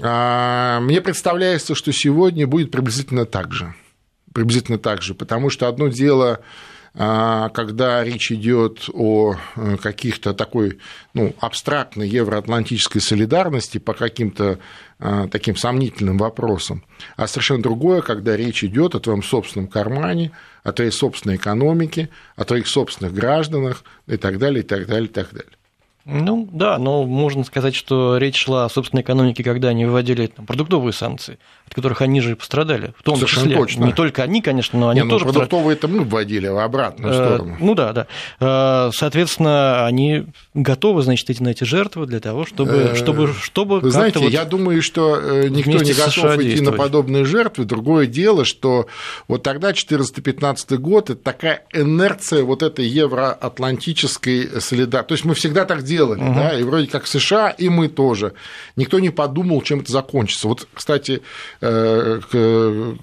А, 0.02 0.80
мне 0.82 1.02
представляется, 1.02 1.76
что 1.76 1.92
сегодня 1.92 2.48
будет 2.48 2.72
приблизительно 2.72 3.26
так 3.26 3.54
же. 3.54 3.74
Приблизительно 4.34 4.78
так 4.78 5.02
же, 5.02 5.16
потому 5.16 5.50
что 5.50 5.68
одно 5.68 5.88
дело 5.88 6.42
а, 7.00 7.50
когда 7.50 8.04
речь 8.04 8.32
идет 8.32 8.90
о 8.92 9.36
э, 9.56 9.78
каких-то 9.78 10.34
такой 10.34 10.80
ну, 11.14 11.36
абстрактной 11.40 12.10
евроатлантической 12.10 13.02
солидарности 13.02 13.78
по 13.78 13.94
каким-то 13.94 14.58
а, 14.98 15.28
таким 15.28 15.56
сомнительным 15.56 16.18
вопросам, 16.18 16.84
а 17.16 17.28
совершенно 17.28 17.62
другое, 17.62 18.02
когда 18.02 18.36
речь 18.36 18.64
идет 18.64 18.96
о 18.96 19.00
твоем 19.00 19.22
собственном 19.22 19.68
кармане, 19.68 20.32
о 20.64 20.72
твоей 20.72 20.92
собственной 20.92 21.36
экономике, 21.36 22.10
о 22.36 22.46
твоих 22.46 22.68
собственных 22.68 23.14
гражданах 23.14 23.84
и 24.08 24.18
так 24.18 24.40
далее, 24.40 24.64
и 24.64 24.68
так 24.68 24.88
далее, 24.88 25.06
и 25.06 25.14
так 25.14 25.32
далее. 25.32 25.57
Ну 26.10 26.48
да, 26.50 26.78
но 26.78 27.04
можно 27.04 27.44
сказать, 27.44 27.76
что 27.76 28.16
речь 28.16 28.38
шла 28.42 28.64
о 28.64 28.70
собственной 28.70 29.04
экономике, 29.04 29.44
когда 29.44 29.68
они 29.68 29.86
вводили 29.86 30.28
там, 30.28 30.46
продуктовые 30.46 30.94
санкции, 30.94 31.38
от 31.68 31.76
которых 31.76 32.02
они 32.02 32.22
же 32.22 32.38
пострадали. 32.38 32.94
В 32.98 33.04
том 33.04 33.16
Совершенно 33.18 33.48
числе. 33.48 33.58
Точно. 33.58 33.84
Не 33.84 33.92
только 33.92 34.24
они, 34.24 34.42
конечно, 34.42 34.80
но 34.80 34.88
они 34.88 35.02
Не, 35.02 35.04
ну, 35.04 35.10
тоже. 35.10 35.26
Ну, 35.26 35.34
продуктовые 35.34 35.76
это 35.76 35.90
мы 35.90 36.06
вводили 36.06 36.48
в 36.48 36.60
обратную 36.60 37.14
э, 37.14 37.14
сторону. 37.14 37.58
Ну 37.60 37.76
да, 37.76 37.92
да. 37.92 38.08
Э, 38.40 38.92
соответственно, 38.94 39.86
они 39.86 40.28
готовы, 40.54 41.02
значит, 41.02 41.30
идти 41.30 41.44
на 41.44 41.50
эти 41.50 41.66
жертвы 41.66 42.06
для 42.06 42.22
того, 42.22 42.46
чтобы, 42.46 42.94
чтобы, 42.96 43.34
чтобы 43.34 43.82
Вы 43.82 43.92
знаете, 43.92 44.20
вот 44.20 44.32
я 44.32 44.46
думаю, 44.46 44.82
что 44.82 45.18
э, 45.18 45.50
никто 45.50 45.72
не 45.72 45.92
готов 45.92 46.40
идти 46.40 46.62
на 46.62 46.72
подобные 46.72 47.26
жертвы. 47.26 47.66
Другое 47.66 48.08
дело, 48.08 48.46
что 48.46 48.88
вот 49.28 49.44
тогда, 49.44 49.72
14-15 49.72 50.78
год, 50.78 51.10
это 51.10 51.22
такая 51.22 51.66
инерция 51.74 52.44
вот 52.44 52.64
этой 52.64 52.86
евроатлантической 52.88 54.62
солидарности. 54.62 55.10
То 55.10 55.14
есть 55.14 55.26
мы 55.26 55.34
всегда 55.34 55.66
так 55.66 55.84
делали 55.84 55.97
делали, 55.98 56.22
угу. 56.22 56.34
да, 56.34 56.60
и 56.60 56.64
вроде 56.64 56.88
как 56.88 57.08
США, 57.08 57.50
и 57.50 57.70
мы 57.70 57.88
тоже. 57.88 58.34
Никто 58.76 59.00
не 59.00 59.10
подумал, 59.10 59.62
чем 59.62 59.80
это 59.80 59.92
закончится. 59.92 60.48
Вот, 60.48 60.68
кстати, 60.74 61.22
э, 61.62 62.22
к 62.32 62.98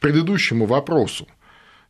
предыдущему 0.00 0.66
вопросу. 0.66 1.26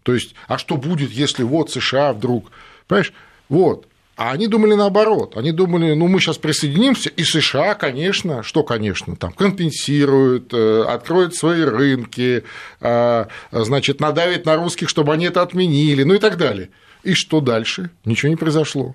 То 0.02 0.14
есть, 0.14 0.34
а 0.46 0.58
что 0.58 0.76
будет, 0.76 1.10
если 1.10 1.42
вот 1.42 1.70
США 1.70 2.12
вдруг, 2.12 2.50
понимаешь, 2.86 3.12
вот, 3.48 3.86
а 4.16 4.30
они 4.30 4.46
думали 4.46 4.74
наоборот. 4.74 5.36
Они 5.36 5.52
думали, 5.52 5.92
ну, 5.92 6.08
мы 6.08 6.20
сейчас 6.20 6.38
присоединимся, 6.38 7.10
и 7.10 7.22
США, 7.22 7.74
конечно, 7.74 8.42
что, 8.42 8.62
конечно, 8.62 9.14
там 9.16 9.32
компенсируют, 9.32 10.54
э, 10.54 10.84
откроют 10.88 11.34
свои 11.34 11.62
рынки, 11.62 12.44
э, 12.80 13.24
значит, 13.52 14.00
надавит 14.00 14.46
на 14.46 14.56
русских, 14.56 14.88
чтобы 14.88 15.12
они 15.12 15.26
это 15.26 15.42
отменили, 15.42 16.04
ну 16.04 16.14
и 16.14 16.18
так 16.18 16.38
далее. 16.38 16.70
И 17.02 17.12
что 17.14 17.40
дальше? 17.40 17.90
Ничего 18.04 18.30
не 18.30 18.36
произошло. 18.36 18.94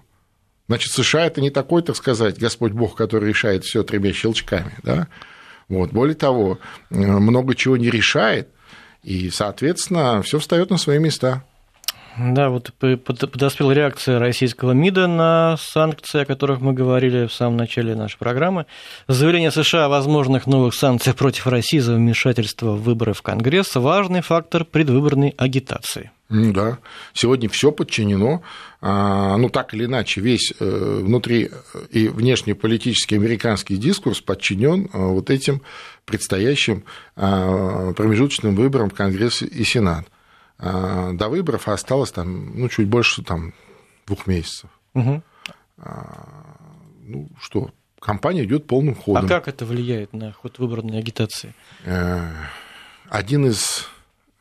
Значит, 0.71 0.93
США 0.93 1.25
это 1.25 1.41
не 1.41 1.49
такой, 1.49 1.81
так 1.81 1.97
сказать, 1.97 2.39
Господь 2.39 2.71
Бог, 2.71 2.95
который 2.95 3.27
решает 3.27 3.65
все 3.65 3.83
тремя 3.83 4.13
щелчками. 4.13 4.71
Да? 4.83 5.09
Вот. 5.67 5.91
Более 5.91 6.15
того, 6.15 6.59
э, 6.89 6.95
много 6.95 7.55
чего 7.55 7.75
не 7.75 7.89
решает, 7.89 8.47
и, 9.03 9.29
соответственно, 9.31 10.21
все 10.21 10.39
встает 10.39 10.69
на 10.69 10.77
свои 10.77 10.97
места. 10.97 11.43
Да, 12.17 12.47
вот 12.47 12.71
подоспела 12.79 13.73
реакция 13.73 14.17
российского 14.17 14.71
МИДа 14.71 15.07
на 15.07 15.57
санкции, 15.59 16.21
о 16.21 16.25
которых 16.25 16.61
мы 16.61 16.71
говорили 16.71 17.25
в 17.25 17.33
самом 17.33 17.57
начале 17.57 17.93
нашей 17.93 18.17
программы. 18.17 18.65
Заявление 19.09 19.51
США 19.51 19.85
о 19.85 19.89
возможных 19.89 20.47
новых 20.47 20.73
санкциях 20.73 21.17
против 21.17 21.47
России 21.47 21.79
за 21.79 21.95
вмешательство 21.95 22.71
в 22.71 22.83
выборы 22.83 23.11
в 23.11 23.21
Конгресс– 23.21 23.75
важный 23.75 24.21
фактор 24.21 24.63
предвыборной 24.63 25.35
агитации. 25.37 26.11
Да, 26.31 26.79
сегодня 27.13 27.49
все 27.49 27.73
подчинено, 27.73 28.41
а, 28.79 29.35
ну 29.35 29.49
так 29.49 29.73
или 29.73 29.85
иначе, 29.85 30.21
весь 30.21 30.53
э, 30.57 30.99
внутри 31.03 31.51
и 31.89 32.07
внешнеполитический 32.07 33.17
американский 33.17 33.75
дискурс 33.75 34.21
подчинен 34.21 34.85
э, 34.85 34.97
вот 34.97 35.29
этим 35.29 35.61
предстоящим 36.05 36.85
а, 37.15 37.91
промежуточным 37.93 38.55
выборам 38.55 38.89
в 38.89 38.93
Конгресс 38.93 39.41
и 39.41 39.63
Сенат. 39.65 40.07
А, 40.57 41.11
до 41.11 41.27
выборов 41.27 41.67
осталось 41.67 42.11
там, 42.11 42.57
ну, 42.57 42.69
чуть 42.69 42.87
больше 42.87 43.23
там, 43.23 43.53
двух 44.07 44.25
месяцев. 44.25 44.69
Угу. 44.93 45.21
Ну 47.03 47.29
что, 47.41 47.71
кампания 47.99 48.43
идет 48.43 48.67
полным 48.67 48.95
ходом. 48.95 49.25
А 49.25 49.27
как 49.27 49.47
это 49.47 49.65
влияет 49.65 50.13
на 50.13 50.31
ход 50.31 50.59
выборной 50.59 50.99
агитации? 50.99 51.53
Э, 51.83 52.29
один 53.09 53.45
из 53.45 53.87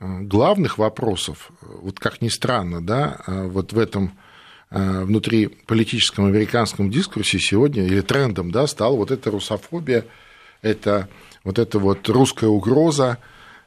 главных 0.01 0.79
вопросов, 0.79 1.51
вот 1.61 2.01
как 2.01 2.23
ни 2.23 2.29
странно, 2.29 2.81
да, 2.85 3.23
вот 3.27 3.73
в 3.73 3.79
этом 3.79 4.13
внутри 4.71 5.49
политическом 5.49 6.27
американском 6.27 6.91
дискурсе 6.91 7.39
сегодня, 7.39 7.85
или 7.85 8.01
трендом, 8.01 8.51
да, 8.51 8.67
стала 8.67 8.97
вот 8.97 9.11
эта 9.11 9.31
русофобия, 9.31 10.07
это 10.63 11.09
вот 11.45 11.59
эта 11.59 11.79
вот 11.79 12.09
русская 12.09 12.47
угроза, 12.47 13.19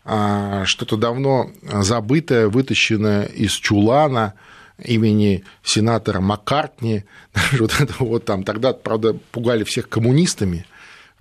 а, 0.05 0.65
что-то 0.65 0.97
давно 0.97 1.51
забытое, 1.61 2.49
вытащенное 2.49 3.23
из 3.25 3.51
чулана 3.51 4.33
имени 4.77 5.43
сенатора 5.63 6.19
Маккартни, 6.19 7.05
вот 7.59 7.79
это 7.79 7.93
вот 7.99 8.25
там, 8.25 8.43
тогда, 8.43 8.73
правда, 8.73 9.13
пугали 9.31 9.63
всех 9.63 9.87
коммунистами, 9.87 10.65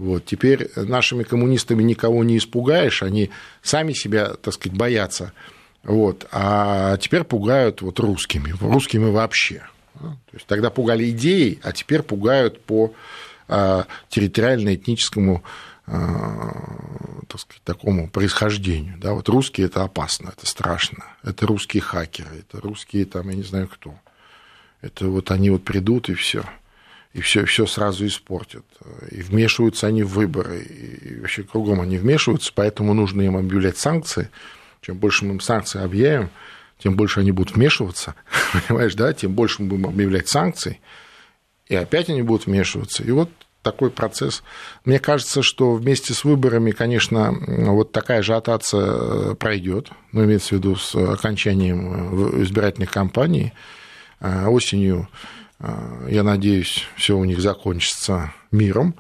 вот, 0.03 0.25
теперь 0.25 0.69
нашими 0.75 1.23
коммунистами 1.23 1.83
никого 1.85 2.25
не 2.25 2.39
испугаешь, 2.39 3.05
они 3.05 3.31
сами 3.63 3.93
себя, 3.93 4.35
так 4.35 4.53
сказать, 4.55 4.77
боятся, 4.77 5.33
вот, 5.85 6.27
а 6.33 6.97
теперь 6.97 7.23
пугают 7.23 7.83
вот 7.83 8.01
русскими, 8.01 8.53
русскими 8.61 9.09
вообще. 9.09 9.63
То 9.95 10.17
есть 10.33 10.47
тогда 10.47 10.71
пугали 10.71 11.09
идеей, 11.11 11.61
а 11.63 11.71
теперь 11.73 12.03
пугают 12.03 12.61
по 12.65 12.93
а, 13.47 13.87
территориально-этническому 14.09 15.45
а, 15.87 17.25
так 17.29 17.41
сказать, 17.41 17.63
такому 17.63 18.09
происхождению. 18.09 18.99
Да, 18.99 19.13
вот 19.13 19.29
русские 19.29 19.67
это 19.67 19.85
опасно, 19.85 20.33
это 20.37 20.47
страшно. 20.47 21.05
Это 21.23 21.47
русские 21.47 21.81
хакеры, 21.81 22.41
это 22.41 22.61
русские 22.61 23.05
там, 23.05 23.29
я 23.29 23.37
не 23.37 23.45
знаю 23.45 23.69
кто. 23.69 23.95
Это 24.81 25.07
вот 25.07 25.31
они 25.31 25.51
вот 25.51 25.63
придут 25.63 26.09
и 26.09 26.15
все. 26.15 26.45
И 27.15 27.21
все, 27.21 27.45
все 27.45 27.67
сразу 27.67 28.07
испортят. 28.07 28.65
И 29.11 29.21
вмешиваются 29.21 29.87
они 29.87 30.03
в 30.03 30.09
выборы. 30.09 30.63
И 30.63 31.21
вообще 31.21 31.43
кругом 31.43 31.81
они 31.81 31.99
вмешиваются, 31.99 32.53
поэтому 32.55 32.95
нужно 32.95 33.23
им 33.23 33.37
объявлять 33.37 33.77
санкции. 33.77 34.31
Чем 34.81 34.97
больше 34.97 35.25
мы 35.25 35.35
им 35.35 35.41
санкции 35.41 35.83
объявим, 35.83 36.31
тем 36.79 36.97
больше 36.97 37.21
они 37.21 37.31
будут 37.31 37.55
вмешиваться, 37.55 38.15
понимаешь, 38.69 38.95
да, 38.95 39.13
тем 39.13 39.35
больше 39.35 39.63
мы 39.63 39.69
будем 39.69 39.87
объявлять 39.87 40.29
санкции, 40.29 40.81
и 41.69 41.77
опять 41.77 42.09
они 42.09 42.23
будут 42.23 42.47
вмешиваться. 42.47 43.05
И 43.05 43.11
вот 43.13 43.31
такой 43.63 43.91
процесс. 43.91 44.43
Мне 44.85 44.99
кажется, 44.99 45.43
что 45.43 45.75
вместе 45.75 46.15
с 46.15 46.25
выборами, 46.25 46.73
конечно, 46.73 47.33
вот 47.33 47.93
такая 47.93 48.23
же 48.23 48.33
ажиотация 48.33 49.35
пройдет, 49.35 49.91
ну, 50.11 50.25
имеется 50.25 50.49
в 50.49 50.53
виду 50.59 50.75
с 50.75 50.97
окончанием 50.97 52.39
э, 52.39 52.43
избирательных 52.43 52.91
кампаний. 52.91 53.53
Э, 54.19 54.47
осенью, 54.47 55.09
э, 55.09 55.42
я 56.09 56.23
надеюсь, 56.23 56.87
все 56.97 57.17
у 57.17 57.25
них 57.25 57.41
закончится 57.41 58.33
миром 58.51 58.95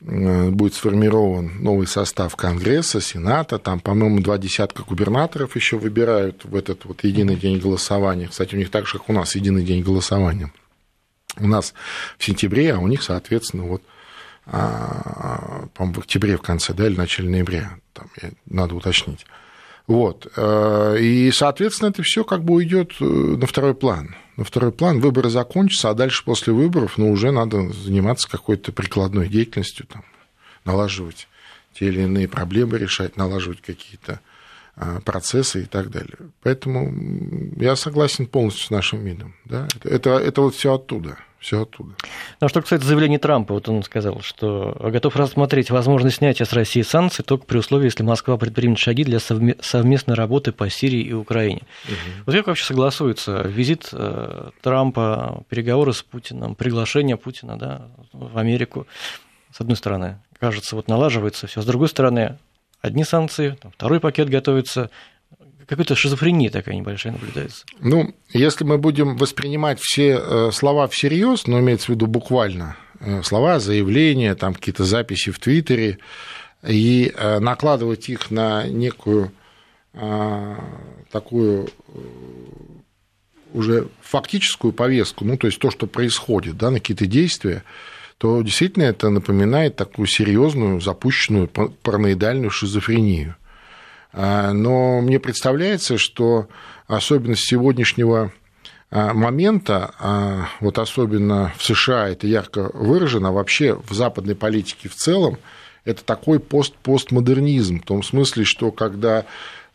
будет 0.00 0.74
сформирован 0.74 1.62
новый 1.62 1.86
состав 1.86 2.36
Конгресса, 2.36 3.00
Сената, 3.00 3.58
там, 3.58 3.80
по-моему, 3.80 4.20
два 4.20 4.36
десятка 4.36 4.82
губернаторов 4.82 5.56
еще 5.56 5.78
выбирают 5.78 6.44
в 6.44 6.54
этот 6.54 6.84
вот 6.84 7.04
единый 7.04 7.36
день 7.36 7.58
голосования. 7.58 8.28
Кстати, 8.28 8.54
у 8.54 8.58
них 8.58 8.70
так 8.70 8.86
же, 8.86 8.98
как 8.98 9.08
у 9.08 9.14
нас, 9.14 9.34
единый 9.34 9.64
день 9.64 9.82
голосования 9.82 10.52
у 11.38 11.46
нас 11.46 11.74
в 12.18 12.24
сентябре, 12.24 12.74
а 12.74 12.78
у 12.78 12.86
них, 12.86 13.02
соответственно, 13.02 13.64
вот 13.64 13.82
а, 14.46 15.66
по-моему, 15.74 16.00
в 16.00 16.04
октябре 16.04 16.36
в 16.36 16.42
конце, 16.42 16.74
да, 16.74 16.86
или 16.86 16.94
в 16.94 16.98
начале 16.98 17.30
ноября, 17.30 17.78
там, 17.92 18.08
надо 18.46 18.74
уточнить. 18.74 19.24
Вот. 19.86 20.30
Э, 20.36 20.96
и, 20.98 21.30
соответственно, 21.30 21.90
это 21.90 22.02
все 22.02 22.24
как 22.24 22.42
бы 22.42 22.54
уйдет 22.54 22.92
э, 23.00 23.04
на 23.04 23.46
второй 23.46 23.74
план. 23.74 24.14
На 24.36 24.44
второй 24.44 24.72
план 24.72 25.00
выборы 25.00 25.30
закончатся, 25.30 25.90
а 25.90 25.94
дальше 25.94 26.24
после 26.24 26.52
выборов, 26.52 26.98
ну, 26.98 27.10
уже 27.10 27.30
надо 27.30 27.70
заниматься 27.72 28.28
какой-то 28.28 28.72
прикладной 28.72 29.28
деятельностью, 29.28 29.86
там, 29.86 30.04
налаживать 30.64 31.28
те 31.72 31.86
или 31.86 32.02
иные 32.02 32.28
проблемы 32.28 32.78
решать, 32.78 33.16
налаживать 33.16 33.60
какие-то 33.60 34.20
а, 34.76 35.00
процессы 35.00 35.62
и 35.62 35.66
так 35.66 35.90
далее. 35.90 36.16
Поэтому 36.42 36.92
я 37.56 37.76
согласен 37.76 38.26
полностью 38.26 38.66
с 38.66 38.70
нашим 38.70 39.04
видом. 39.04 39.34
Да? 39.44 39.68
Это, 39.82 40.10
это 40.10 40.40
вот 40.40 40.54
все 40.54 40.74
оттуда. 40.74 41.18
Все 41.44 41.60
оттуда. 41.60 41.90
Ну, 42.40 42.46
а 42.46 42.48
что 42.48 42.62
касается 42.62 42.88
заявления 42.88 43.18
Трампа, 43.18 43.52
вот 43.52 43.68
он 43.68 43.82
сказал, 43.82 44.22
что 44.22 44.74
готов 44.80 45.14
рассмотреть 45.14 45.70
возможность 45.70 46.16
снятия 46.16 46.46
с 46.46 46.54
России 46.54 46.80
санкций 46.80 47.22
только 47.22 47.44
при 47.44 47.58
условии, 47.58 47.84
если 47.84 48.02
Москва 48.02 48.38
предпримет 48.38 48.78
шаги 48.78 49.04
для 49.04 49.18
совместной 49.20 50.14
работы 50.14 50.52
по 50.52 50.70
Сирии 50.70 51.02
и 51.02 51.12
Украине. 51.12 51.60
Угу. 51.84 51.94
Вот 52.24 52.34
как 52.34 52.46
вообще 52.46 52.64
согласуется 52.64 53.42
визит 53.42 53.90
э, 53.92 54.52
Трампа, 54.62 55.44
переговоры 55.50 55.92
с 55.92 56.02
Путиным, 56.02 56.54
приглашение 56.54 57.18
Путина 57.18 57.58
да, 57.58 57.88
в 58.14 58.38
Америку? 58.38 58.86
С 59.52 59.60
одной 59.60 59.76
стороны, 59.76 60.22
кажется, 60.40 60.76
вот 60.76 60.88
налаживается 60.88 61.46
все. 61.46 61.60
С 61.60 61.66
другой 61.66 61.88
стороны, 61.88 62.38
одни 62.80 63.04
санкции, 63.04 63.58
второй 63.74 64.00
пакет 64.00 64.30
готовится. 64.30 64.88
Какая-то 65.66 65.94
шизофрения 65.94 66.50
такая 66.50 66.74
небольшая 66.76 67.12
наблюдается. 67.12 67.64
Ну, 67.80 68.14
если 68.32 68.64
мы 68.64 68.78
будем 68.78 69.16
воспринимать 69.16 69.78
все 69.80 70.20
э, 70.20 70.50
слова 70.52 70.88
всерьез, 70.88 71.46
но 71.46 71.60
имеется 71.60 71.86
в 71.86 71.88
виду 71.90 72.06
буквально 72.06 72.76
э, 73.00 73.22
слова, 73.22 73.60
заявления, 73.60 74.34
там 74.34 74.54
какие-то 74.54 74.84
записи 74.84 75.30
в 75.30 75.38
Твиттере, 75.38 75.98
и 76.66 77.12
э, 77.14 77.38
накладывать 77.40 78.08
их 78.08 78.30
на 78.30 78.66
некую 78.66 79.32
такую 81.12 81.68
уже 83.52 83.86
фактическую 84.02 84.72
повестку, 84.72 85.24
ну, 85.24 85.38
то 85.38 85.46
есть 85.46 85.60
то, 85.60 85.70
что 85.70 85.86
происходит, 85.86 86.56
да, 86.56 86.72
на 86.72 86.80
какие-то 86.80 87.06
действия, 87.06 87.62
то 88.18 88.42
действительно 88.42 88.82
это 88.82 89.08
напоминает 89.10 89.76
такую 89.76 90.06
серьезную, 90.06 90.80
запущенную 90.80 91.46
параноидальную 91.46 92.50
шизофрению. 92.50 93.36
А, 94.16 94.52
но 94.52 95.00
мне 95.00 95.18
представляется, 95.18 95.98
что 95.98 96.48
особенность 96.86 97.48
сегодняшнего 97.48 98.32
а, 98.90 99.12
момента, 99.12 99.92
а, 99.98 100.48
вот 100.60 100.78
особенно 100.78 101.52
в 101.58 101.64
США 101.64 102.08
это 102.08 102.26
ярко 102.28 102.70
выражено, 102.74 103.32
вообще 103.32 103.74
в 103.74 103.92
западной 103.92 104.36
политике 104.36 104.88
в 104.88 104.94
целом, 104.94 105.38
это 105.84 106.04
такой 106.04 106.38
пост 106.38 106.74
постмодернизм, 106.76 107.80
в 107.80 107.84
том 107.84 108.02
смысле, 108.02 108.44
что 108.44 108.70
когда 108.70 109.26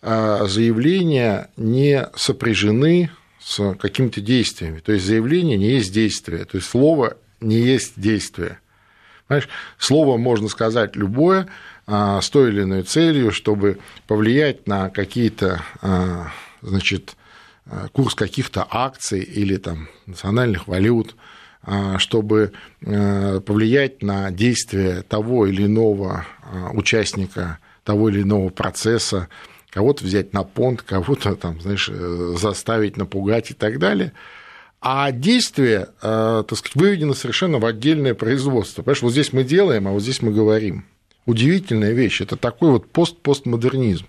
заявления 0.01 1.49
не 1.57 2.07
сопряжены 2.15 3.11
с 3.41 3.75
какими-то 3.75 4.21
действиями, 4.21 4.79
то 4.79 4.93
есть 4.93 5.05
заявление 5.05 5.57
не 5.57 5.69
есть 5.71 5.93
действие, 5.93 6.45
то 6.45 6.55
есть 6.55 6.69
слово 6.69 7.17
не 7.41 7.57
есть 7.57 7.93
действие. 7.97 8.59
Знаешь, 9.27 9.47
слово 9.77 10.17
можно 10.17 10.47
сказать 10.47 10.95
любое 10.95 11.41
а, 11.41 11.49
с 11.89 12.29
той 12.29 12.49
или 12.49 12.63
иной 12.63 12.83
целью, 12.83 13.31
чтобы 13.31 13.79
повлиять 14.07 14.67
на 14.67 14.89
какие-то, 14.89 15.63
а, 15.81 16.27
значит, 16.61 17.15
а, 17.65 17.87
курс 17.91 18.15
каких-то 18.15 18.67
акций 18.69 19.21
или 19.21 19.57
там 19.57 19.87
национальных 20.05 20.67
валют, 20.67 21.15
чтобы 21.97 22.53
повлиять 22.79 24.01
на 24.01 24.31
действие 24.31 25.01
того 25.01 25.45
или 25.45 25.65
иного 25.65 26.25
участника 26.73 27.59
того 27.83 28.09
или 28.09 28.21
иного 28.21 28.49
процесса, 28.49 29.27
кого-то 29.69 30.05
взять 30.05 30.31
на 30.31 30.43
понт, 30.43 30.81
кого-то 30.81 31.35
там, 31.35 31.59
знаешь, 31.59 31.89
э, 31.91 32.35
заставить, 32.39 32.95
напугать 32.95 33.51
и 33.51 33.53
так 33.53 33.77
далее– 33.77 34.13
а 34.81 35.11
действие, 35.11 35.89
э, 36.01 36.43
так 36.47 36.57
сказать, 36.57 36.75
выведено 36.75 37.13
совершенно 37.13 37.59
в 37.59 37.65
отдельное 37.65 38.13
производство. 38.13 38.81
Понимаешь, 38.81 39.01
вот 39.01 39.11
здесь 39.11 39.33
мы 39.33 39.43
делаем, 39.43 39.87
а 39.87 39.91
вот 39.91 40.01
здесь 40.01 40.21
мы 40.21 40.31
говорим. 40.31 40.85
Удивительная 41.25 41.91
вещь. 41.91 42.21
Это 42.21 42.35
такой 42.35 42.71
вот 42.71 42.91
пост-постмодернизм. 42.91 44.07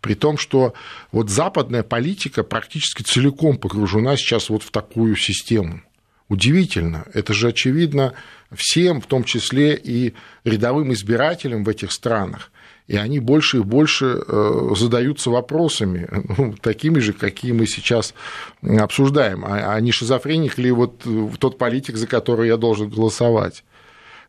При 0.00 0.14
том, 0.14 0.38
что 0.38 0.74
вот 1.10 1.28
западная 1.28 1.82
политика 1.82 2.42
практически 2.42 3.02
целиком 3.02 3.58
погружена 3.58 4.16
сейчас 4.16 4.48
вот 4.48 4.62
в 4.62 4.70
такую 4.70 5.16
систему. 5.16 5.82
Удивительно. 6.28 7.04
Это 7.12 7.34
же 7.34 7.48
очевидно 7.48 8.14
всем, 8.54 9.00
в 9.02 9.06
том 9.06 9.24
числе 9.24 9.74
и 9.76 10.14
рядовым 10.44 10.92
избирателям 10.92 11.64
в 11.64 11.68
этих 11.68 11.92
странах 11.92 12.50
и 12.92 12.96
они 12.96 13.20
больше 13.20 13.58
и 13.58 13.62
больше 13.62 14.22
э, 14.26 14.70
задаются 14.76 15.30
вопросами, 15.30 16.08
ну, 16.36 16.54
такими 16.60 16.98
же, 16.98 17.12
какие 17.12 17.52
мы 17.52 17.66
сейчас 17.66 18.14
обсуждаем. 18.62 19.44
А, 19.44 19.74
а 19.74 19.80
не 19.80 19.92
шизофреник 19.92 20.58
ли 20.58 20.70
вот 20.70 21.02
тот 21.38 21.58
политик, 21.58 21.96
за 21.96 22.06
который 22.06 22.48
я 22.48 22.56
должен 22.56 22.90
голосовать? 22.90 23.64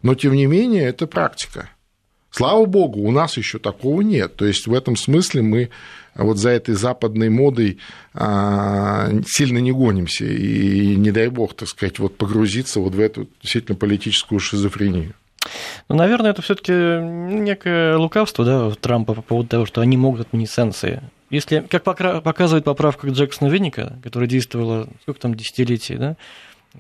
Но, 0.02 0.16
тем 0.16 0.34
не 0.34 0.46
менее, 0.46 0.84
это 0.86 1.08
практика. 1.08 1.70
Слава 2.36 2.66
богу, 2.66 3.02
у 3.02 3.12
нас 3.12 3.38
еще 3.38 3.60
такого 3.60 4.02
нет. 4.02 4.36
То 4.36 4.46
есть 4.46 4.66
в 4.66 4.74
этом 4.74 4.96
смысле 4.96 5.44
мы 5.44 5.70
вот 6.16 6.40
за 6.40 6.50
этой 6.50 6.74
западной 6.74 7.30
модой 7.30 7.78
а, 8.16 9.12
сильно 9.28 9.60
не 9.60 9.72
гонимся. 9.72 10.26
И 10.26 10.96
не 10.96 11.12
дай 11.12 11.28
бог, 11.28 11.54
так 11.54 11.70
сказать, 11.70 12.00
вот 12.00 12.18
погрузиться 12.18 12.80
вот 12.80 12.96
в 12.96 13.00
эту 13.00 13.28
действительно 13.40 13.78
политическую 13.78 14.40
шизофрению. 14.40 15.14
Ну, 15.90 15.96
наверное, 15.96 16.32
это 16.32 16.42
все-таки 16.42 16.72
некое 16.74 17.98
лукавство 17.98 18.44
да, 18.44 18.72
Трампа 18.82 19.14
по 19.14 19.22
поводу 19.22 19.50
того, 19.50 19.66
что 19.68 19.82
они 19.82 19.96
могут 19.96 20.22
отменить 20.22 20.50
санкции. 20.50 21.04
Если, 21.30 21.60
как 21.70 21.84
показывает 21.84 22.64
поправка 22.64 23.08
Джексона 23.10 23.50
Винника, 23.50 24.00
которая 24.02 24.28
действовала, 24.28 24.88
сколько 25.04 25.20
там, 25.20 25.36
десятилетий, 25.36 25.98
да, 25.98 26.18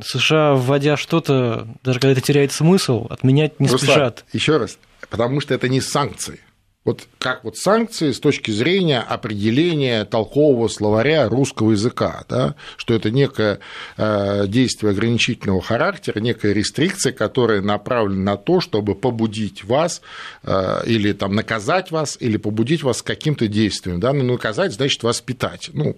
США, 0.02 0.56
вводя 0.56 0.98
что-то, 0.98 1.68
даже 1.84 2.00
когда 2.00 2.13
это 2.13 2.22
теряет 2.22 2.52
смысл, 2.52 3.06
отменять 3.12 3.60
не 3.60 3.68
Руслан, 3.68 3.92
спешат. 3.92 4.26
Еще 4.34 4.58
раз, 4.58 4.80
потому 5.10 5.39
что 5.42 5.54
это 5.54 5.70
не 5.70 5.82
санкции. 5.82 6.39
Вот 6.86 7.08
как 7.18 7.46
вот 7.46 7.56
санкции 7.56 8.12
с 8.12 8.20
точки 8.20 8.52
зрения 8.52 9.00
определения 9.00 10.04
толкового 10.04 10.68
словаря 10.68 11.30
русского 11.30 11.72
языка, 11.72 12.26
да, 12.28 12.56
что 12.76 12.94
это 12.94 13.10
некое 13.10 13.60
э, 13.96 14.48
действие 14.48 14.92
ограничительного 14.92 15.62
характера, 15.62 16.20
некая 16.20 16.52
рестрикция, 16.52 17.13
которая 17.13 17.62
направлена 17.62 18.34
на 18.34 18.38
то, 18.38 18.60
чтобы 18.60 18.96
побудить 18.96 19.63
вас 19.63 20.02
э, 20.44 20.82
или 20.86 21.13
там, 21.13 21.36
наказать 21.36 21.89
вас, 21.92 22.18
или 22.20 22.36
побудить 22.36 22.84
вас 22.84 23.02
каким-то 23.02 23.48
действиям. 23.48 24.02
Да? 24.02 24.12
Ну, 24.12 24.24
наказать 24.26 24.74
значит 24.74 25.04
воспитать. 25.04 25.70
Ну, 25.72 25.96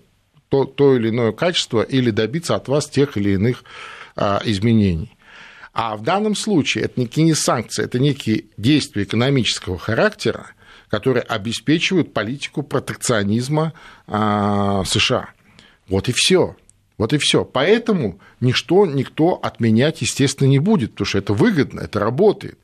то, 0.49 0.65
то 0.65 0.95
или 0.95 1.09
иное 1.09 1.31
качество 1.31 1.81
или 1.81 2.11
добиться 2.11 2.53
от 2.53 2.67
вас 2.67 2.87
тех 2.87 3.17
или 3.17 3.31
иных 3.31 3.63
э, 4.17 4.39
изменений. 4.45 5.14
А 5.75 5.97
в 5.97 6.03
данном 6.03 6.35
случае 6.35 6.85
это 6.85 7.01
некие 7.01 7.25
не 7.25 7.33
санкции, 7.33 7.83
это 7.83 7.99
некие 7.99 8.45
действия 8.55 9.03
экономического 9.03 9.77
характера, 9.77 10.47
которые 10.89 11.21
обеспечивают 11.21 12.13
политику 12.13 12.63
протекционизма 12.63 13.73
а, 14.07 14.85
США. 14.85 15.31
Вот 15.89 16.07
и 16.07 16.13
все. 16.15 16.55
Вот 16.97 17.11
и 17.11 17.17
все. 17.17 17.43
Поэтому 17.43 18.21
ничто 18.39 18.85
никто 18.85 19.33
отменять, 19.33 20.01
естественно, 20.01 20.47
не 20.47 20.59
будет, 20.59 20.91
потому 20.91 21.07
что 21.07 21.17
это 21.17 21.33
выгодно, 21.33 21.81
это 21.81 21.99
работает. 21.99 22.57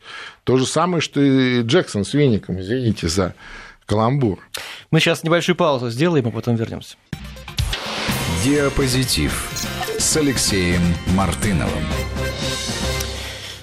То 0.45 0.55
же 0.55 0.65
самое, 0.65 1.01
что 1.01 1.21
и 1.21 1.63
Джексон 1.63 2.05
с 2.05 2.13
веником, 2.13 2.61
извините 2.61 3.09
за 3.09 3.35
каламбур. 3.87 4.39
Мы 4.89 5.01
сейчас 5.01 5.23
небольшую 5.23 5.57
паузу 5.57 5.89
сделаем, 5.89 6.27
а 6.27 6.31
потом 6.31 6.55
вернемся. 6.55 6.95
Диапозитив 8.45 9.51
с 9.99 10.15
Алексеем 10.15 10.81
Мартыновым. 11.13 11.83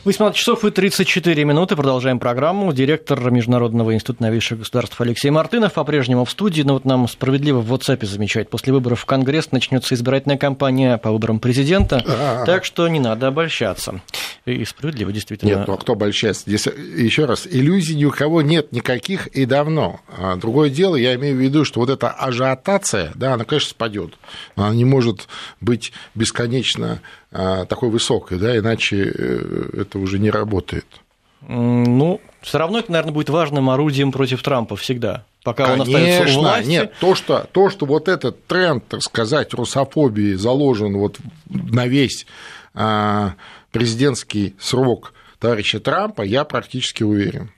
18 0.09 0.39
часов 0.39 0.65
и 0.65 0.71
34 0.71 1.45
минуты. 1.45 1.77
Продолжаем 1.77 2.19
программу. 2.19 2.73
Директор 2.73 3.31
Международного 3.31 3.93
института 3.93 4.23
новейших 4.23 4.61
государств 4.61 4.99
Алексей 4.99 5.29
Мартынов 5.29 5.75
по-прежнему 5.75 6.25
в 6.25 6.31
студии. 6.31 6.63
Но 6.63 6.73
вот 6.73 6.87
нам 6.87 7.07
справедливо 7.09 7.61
в 7.61 7.71
WhatsApp 7.71 8.07
замечать. 8.07 8.49
После 8.49 8.73
выборов 8.73 9.01
в 9.01 9.05
Конгресс 9.05 9.53
начнется 9.53 9.95
избирательная 9.95 10.39
кампания 10.39 10.97
по 10.97 11.13
выборам 11.13 11.41
президента. 11.41 12.03
А-а-а. 12.07 12.47
Так 12.47 12.65
что 12.65 12.89
не 12.89 13.01
надо 13.01 13.27
обольщаться. 13.27 14.01
И 14.47 14.65
справедливо, 14.65 15.13
действительно. 15.13 15.51
Нет, 15.51 15.67
ну 15.67 15.75
а 15.75 15.77
кто 15.77 15.93
обольщается? 15.93 16.45
Здесь 16.47 16.67
еще 16.67 17.27
раз, 17.27 17.47
иллюзий 17.47 17.95
ни 17.95 18.07
у 18.07 18.11
кого 18.11 18.41
нет 18.41 18.73
никаких 18.73 19.27
и 19.27 19.45
давно. 19.45 20.01
А 20.17 20.37
другое 20.37 20.71
дело, 20.71 20.97
я 20.97 21.17
имею 21.17 21.37
в 21.37 21.39
виду, 21.39 21.67
что 21.67 21.81
вот 21.81 21.91
эта 21.91 22.09
ажиотация, 22.09 23.13
да, 23.15 23.35
она, 23.35 23.45
конечно, 23.45 23.69
спадет. 23.69 24.15
Она 24.57 24.71
не 24.71 24.87
может 24.87 25.29
быть 25.61 25.93
бесконечно 26.15 27.03
такой 27.31 27.91
высокой, 27.91 28.39
да, 28.39 28.57
иначе 28.57 29.13
э, 29.15 29.81
это 29.83 29.99
уже 29.99 30.19
не 30.19 30.31
работает. 30.31 30.87
Ну, 31.43 32.21
все 32.41 32.59
равно 32.59 32.79
это, 32.79 32.91
наверное, 32.91 33.13
будет 33.13 33.31
важным 33.31 33.71
орудием 33.71 34.13
против 34.13 34.43
Трампа 34.43 34.77
всегда. 34.77 35.25
Пока 35.45 35.67
Конечно, 35.67 35.83
он 35.83 35.89
остается 35.89 36.39
у 36.39 36.41
власти. 36.41 36.69
Нет, 36.69 36.93
то 37.01 37.15
что, 37.15 37.47
то, 37.53 37.71
что 37.71 37.87
вот 37.87 38.09
этот 38.09 38.45
тренд, 38.47 38.87
так 38.89 39.03
сказать, 39.03 39.55
русофобии 39.55 40.35
заложен 40.35 40.97
вот 40.99 41.19
на 41.49 41.87
весь 41.87 42.27
а, 42.75 43.35
президентский 43.71 44.57
срок 44.59 45.13
товарища 45.39 45.81
Трампа, 45.81 46.23
я 46.23 46.45
практически 46.45 47.03
уверен. 47.03 47.53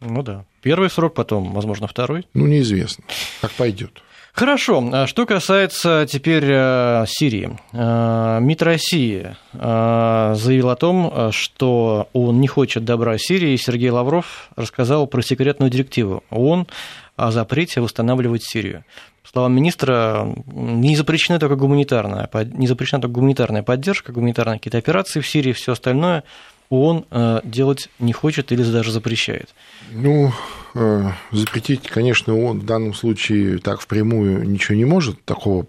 Ну 0.00 0.22
да. 0.22 0.44
Первый 0.62 0.90
срок, 0.90 1.14
потом, 1.14 1.52
возможно, 1.52 1.86
второй. 1.86 2.26
Ну, 2.32 2.46
неизвестно, 2.46 3.04
как 3.40 3.50
пойдет. 3.52 4.02
Хорошо. 4.32 4.88
А 4.92 5.06
что 5.06 5.26
касается 5.26 6.06
теперь 6.08 6.44
э, 6.46 7.04
Сирии. 7.08 7.58
Э, 7.72 8.38
МИД 8.40 8.62
России 8.62 9.36
э, 9.52 10.34
заявил 10.36 10.70
о 10.70 10.76
том, 10.76 11.32
что 11.32 12.08
он 12.12 12.40
не 12.40 12.46
хочет 12.46 12.84
добра 12.84 13.18
Сирии. 13.18 13.56
Сергей 13.56 13.90
Лавров 13.90 14.50
рассказал 14.56 15.06
про 15.06 15.22
секретную 15.22 15.70
директиву 15.70 16.22
ООН 16.30 16.68
о 17.16 17.30
запрете 17.32 17.80
восстанавливать 17.80 18.44
Сирию. 18.44 18.84
По 19.24 19.28
словам 19.30 19.54
министра, 19.54 20.32
не 20.46 20.96
запрещена 20.96 21.38
только 21.38 21.56
гуманитарная, 21.56 22.28
не 22.52 22.66
запрещена 22.66 23.02
только 23.02 23.14
гуманитарная 23.14 23.62
поддержка, 23.62 24.12
гуманитарные 24.12 24.58
какие-то 24.58 24.78
операции 24.78 25.20
в 25.20 25.28
Сирии, 25.28 25.52
все 25.52 25.72
остальное 25.72 26.24
ООН 26.70 27.42
делать 27.44 27.90
не 27.98 28.12
хочет 28.12 28.52
или 28.52 28.62
даже 28.62 28.90
запрещает. 28.90 29.50
Ну, 29.90 30.32
запретить, 30.74 31.88
конечно, 31.88 32.38
он 32.38 32.60
в 32.60 32.64
данном 32.64 32.94
случае 32.94 33.58
так 33.58 33.80
впрямую 33.80 34.48
ничего 34.48 34.76
не 34.76 34.84
может, 34.84 35.24
такого 35.24 35.66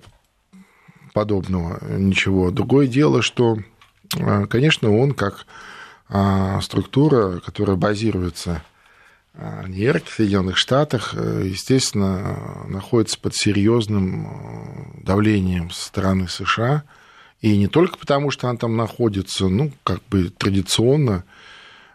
подобного 1.13 1.79
ничего. 1.97 2.51
Другое 2.51 2.87
дело, 2.87 3.21
что, 3.21 3.57
э, 4.17 4.45
конечно, 4.45 4.95
он 4.95 5.13
как 5.13 5.45
а, 6.13 6.59
структура, 6.61 7.39
которая 7.39 7.77
базируется 7.77 8.63
в 9.33 9.69
Нью-Йорке, 9.69 10.11
в 10.11 10.13
Соединенных 10.13 10.57
Штатах, 10.57 11.13
э, 11.15 11.43
естественно, 11.45 12.65
находится 12.67 13.17
под 13.17 13.33
серьезным 13.33 15.01
давлением 15.03 15.71
со 15.71 15.87
стороны 15.87 16.27
США. 16.27 16.83
И 17.39 17.57
не 17.57 17.67
только 17.67 17.97
потому, 17.97 18.29
что 18.29 18.49
она 18.49 18.57
там 18.57 18.75
находится, 18.75 19.47
ну, 19.47 19.71
как 19.83 20.03
бы 20.09 20.29
традиционно 20.29 21.23
а, 21.23 21.40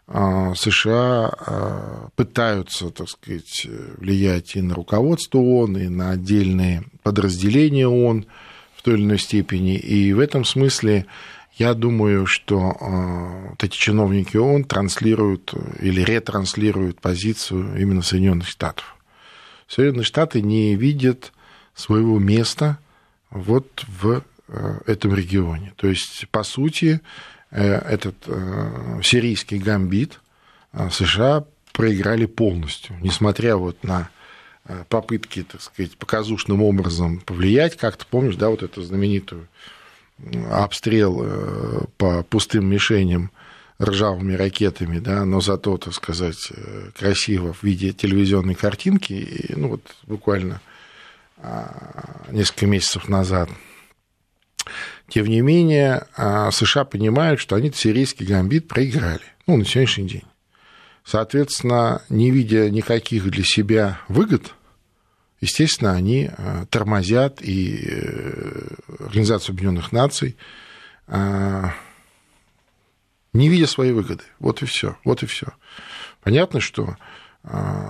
США 0.09 1.33
а, 1.37 2.09
пытаются, 2.15 2.91
так 2.91 3.09
сказать, 3.09 3.67
влиять 3.99 4.55
и 4.55 4.63
на 4.63 4.75
руководство 4.75 5.39
ООН, 5.39 5.79
и 5.79 5.89
на 5.89 6.11
отдельные 6.11 6.85
подразделения 7.03 7.89
ООН 7.89 8.27
в 8.77 8.83
той 8.83 8.95
или 8.95 9.03
иной 9.03 9.19
степени. 9.19 9.77
И 9.77 10.13
в 10.13 10.21
этом 10.21 10.45
смысле 10.45 11.07
я 11.57 11.75
думаю, 11.75 12.27
что 12.27 12.77
а, 12.81 13.49
вот 13.51 13.65
эти 13.65 13.77
чиновники 13.77 14.37
ООН 14.37 14.65
транслируют 14.65 15.53
или 15.81 16.01
ретранслируют 16.03 17.01
позицию 17.01 17.81
именно 17.81 18.03
Соединенных 18.03 18.47
Штатов. 18.47 18.97
Соединенные 19.67 20.05
Штаты 20.05 20.41
не 20.41 20.77
видят 20.77 21.33
своего 21.75 22.21
места 22.21 22.79
вот 23.31 23.85
в 23.89 24.23
этом 24.87 25.13
регионе. 25.13 25.73
То 25.77 25.89
есть, 25.89 26.29
по 26.31 26.45
сути, 26.45 27.01
Э, 27.01 27.01
этот 27.51 28.17
э, 28.27 29.01
сирийский 29.03 29.59
гамбит 29.59 30.21
э, 30.73 30.89
США 30.91 31.45
проиграли 31.73 32.27
полностью, 32.27 32.97
несмотря 33.01 33.57
вот 33.57 33.85
на 33.85 34.11
попытки, 34.89 35.45
так 35.45 35.63
сказать, 35.63 35.97
показушным 35.97 36.61
образом 36.61 37.21
повлиять, 37.21 37.77
как-то 37.77 38.05
помнишь, 38.05 38.35
да, 38.35 38.49
вот 38.49 38.65
эту 38.65 38.83
знаменитую 38.83 39.47
обстрел 40.51 41.87
по 41.99 42.25
пустым 42.25 42.69
мишеням 42.69 43.31
ржавыми 43.81 44.35
ракетами, 44.35 44.99
да, 44.99 45.25
но 45.25 45.41
зато, 45.41 45.77
так 45.79 45.95
сказать, 45.95 46.51
красиво 46.99 47.53
в 47.53 47.63
виде 47.63 47.93
телевизионной 47.93 48.57
картинки, 48.57 49.13
и, 49.13 49.55
ну 49.55 49.69
вот 49.69 49.83
буквально 50.03 50.61
несколько 52.33 52.67
месяцев 52.67 53.07
назад 53.07 53.49
тем 55.09 55.27
не 55.27 55.41
менее, 55.41 56.07
а, 56.17 56.51
США 56.51 56.85
понимают, 56.85 57.41
что 57.41 57.57
они 57.57 57.71
сирийский 57.73 58.25
гамбит 58.25 58.69
проиграли, 58.69 59.23
ну, 59.47 59.57
на 59.57 59.65
сегодняшний 59.65 60.09
день. 60.09 60.25
Соответственно, 61.05 62.03
не 62.09 62.31
видя 62.31 62.69
никаких 62.69 63.31
для 63.31 63.45
себя 63.45 64.01
выгод, 64.09 64.55
естественно, 65.41 65.93
они 65.93 66.31
а, 66.37 66.67
тормозят 66.67 67.41
и 67.41 67.87
э, 67.89 68.69
Организацию 68.99 69.53
Объединенных 69.53 69.93
Наций, 69.93 70.37
а, 71.07 71.73
не 73.33 73.49
видя 73.49 73.69
своей 73.69 73.93
выгоды. 73.93 74.25
Вот 74.41 74.63
и 74.63 74.67
все. 74.67 74.97
Вот 75.05 75.23
и 75.23 75.27
все. 75.27 75.49
Понятно, 76.23 76.61
что 76.61 76.97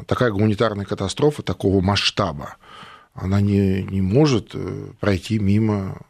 такая 0.06 0.30
гуманитарная 0.32 0.84
катастрофа 0.84 1.42
такого 1.42 1.80
масштаба, 1.80 2.56
она 3.14 3.40
не, 3.40 3.82
не 3.84 4.02
может 4.02 4.50
э, 4.52 4.90
пройти 5.00 5.38
мимо 5.38 6.02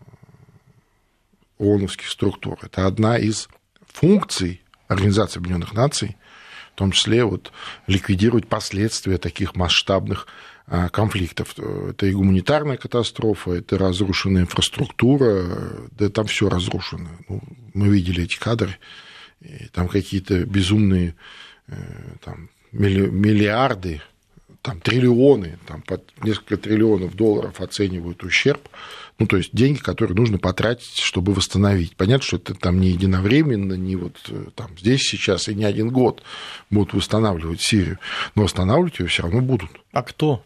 ООНовских 1.59 2.09
структур. 2.09 2.59
Это 2.63 2.87
одна 2.87 3.19
из 3.19 3.49
функций 3.87 4.63
Организации 4.89 5.39
Объединенных 5.39 5.73
Наций, 5.73 6.17
в 6.73 6.79
том 6.79 6.93
числе 6.93 7.25
вот, 7.25 7.53
ликвидировать 7.87 8.47
последствия 8.47 9.19
таких 9.19 9.57
масштабных 9.57 10.27
а, 10.67 10.89
конфликтов. 10.89 11.59
Это 11.59 12.07
и 12.07 12.13
гуманитарная 12.13 12.77
катастрофа, 12.77 13.53
это 13.53 13.79
разрушенная 13.79 14.43
инфраструктура, 14.43 15.89
да 15.93 16.09
там 16.11 16.27
все 16.27 16.49
разрушено. 16.49 17.11
Ну, 17.29 17.43
мы 17.73 17.89
видели 17.89 18.25
эти 18.25 18.39
кадры, 18.39 18.77
там 19.73 19.89
какие-то 19.89 20.45
безумные 20.45 21.15
э, 21.69 21.75
там, 22.25 22.51
миллиарды, 22.73 24.03
там 24.67 24.81
триллионы, 24.81 25.59
там 25.65 25.81
под 25.81 26.03
несколько 26.25 26.57
триллионов 26.57 27.15
долларов 27.15 27.61
оценивают 27.61 28.25
ущерб 28.25 28.69
ну, 29.19 29.27
то 29.27 29.39
есть 29.39 29.51
деньги, 29.55 29.79
которые 29.79 30.15
нужно 30.15 30.37
потратить, 30.37 30.99
чтобы 30.99 31.33
восстановить. 31.33 31.97
Понятно, 31.97 32.23
что 32.23 32.37
это 32.37 32.55
там 32.55 32.81
не 32.81 32.89
единовременно, 32.89 33.73
не 33.73 33.97
вот 33.97 34.17
э, 34.29 34.49
там 34.55 34.69
здесь 34.79 35.03
сейчас 35.03 35.49
и 35.49 35.55
не 35.55 35.65
один 35.65 35.89
год 35.89 36.23
будут 36.69 36.93
восстанавливать 36.93 37.63
Сирию, 37.63 37.99
но 38.35 38.43
восстанавливать 38.43 38.99
ее 38.99 39.07
все 39.07 39.23
равно 39.23 39.41
будут. 39.41 39.71
А 39.93 40.03
кто? 40.03 40.45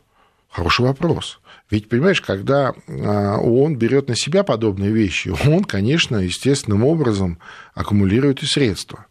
Хороший 0.50 0.82
вопрос. 0.82 1.40
Ведь, 1.68 1.88
понимаешь, 1.88 2.20
когда 2.20 2.74
а, 2.88 3.38
ООН 3.38 3.76
берет 3.76 4.08
на 4.08 4.16
себя 4.16 4.44
подобные 4.44 4.92
вещи, 4.92 5.32
он, 5.48 5.64
конечно, 5.64 6.18
естественным 6.18 6.84
образом 6.84 7.38
аккумулирует 7.74 8.42
и 8.44 8.46
средства. 8.46 9.06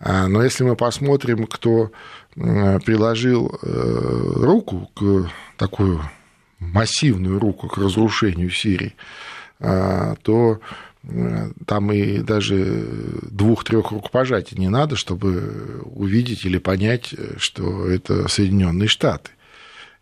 Но 0.00 0.42
если 0.42 0.64
мы 0.64 0.76
посмотрим, 0.76 1.46
кто 1.46 1.90
приложил 2.34 3.58
руку 3.62 4.90
к 4.94 5.30
такую 5.56 6.02
массивную 6.58 7.38
руку 7.38 7.68
к 7.68 7.78
разрушению 7.78 8.50
Сирии, 8.50 8.94
то 9.58 10.60
там 11.66 11.92
и 11.92 12.18
даже 12.18 12.86
двух-трех 13.30 13.92
рукопожатий 13.92 14.56
не 14.58 14.68
надо, 14.68 14.96
чтобы 14.96 15.82
увидеть 15.84 16.44
или 16.46 16.58
понять, 16.58 17.14
что 17.36 17.86
это 17.86 18.26
Соединенные 18.28 18.88
Штаты. 18.88 19.30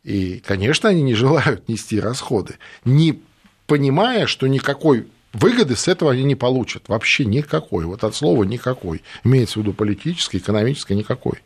И, 0.05 0.42
конечно, 0.46 0.88
они 0.88 1.02
не 1.02 1.14
желают 1.14 1.68
нести 1.68 2.00
расходы, 2.00 2.55
не 2.85 3.20
понимая, 3.66 4.26
что 4.26 4.46
никакой 4.46 5.07
выгоды 5.33 5.77
с 5.77 5.88
этого 5.88 6.12
они 6.12 6.25
не 6.25 6.35
получат. 6.35 6.88
Вообще 6.88 7.25
никакой. 7.25 7.85
Вот 7.85 8.05
от 8.05 8.14
слова 8.14 8.45
никакой. 8.45 9.03
Имеется 9.25 9.59
в 9.59 9.62
виду 9.62 9.73
политической, 9.73 10.38
экономической, 10.38 10.95
никакой. 10.95 11.40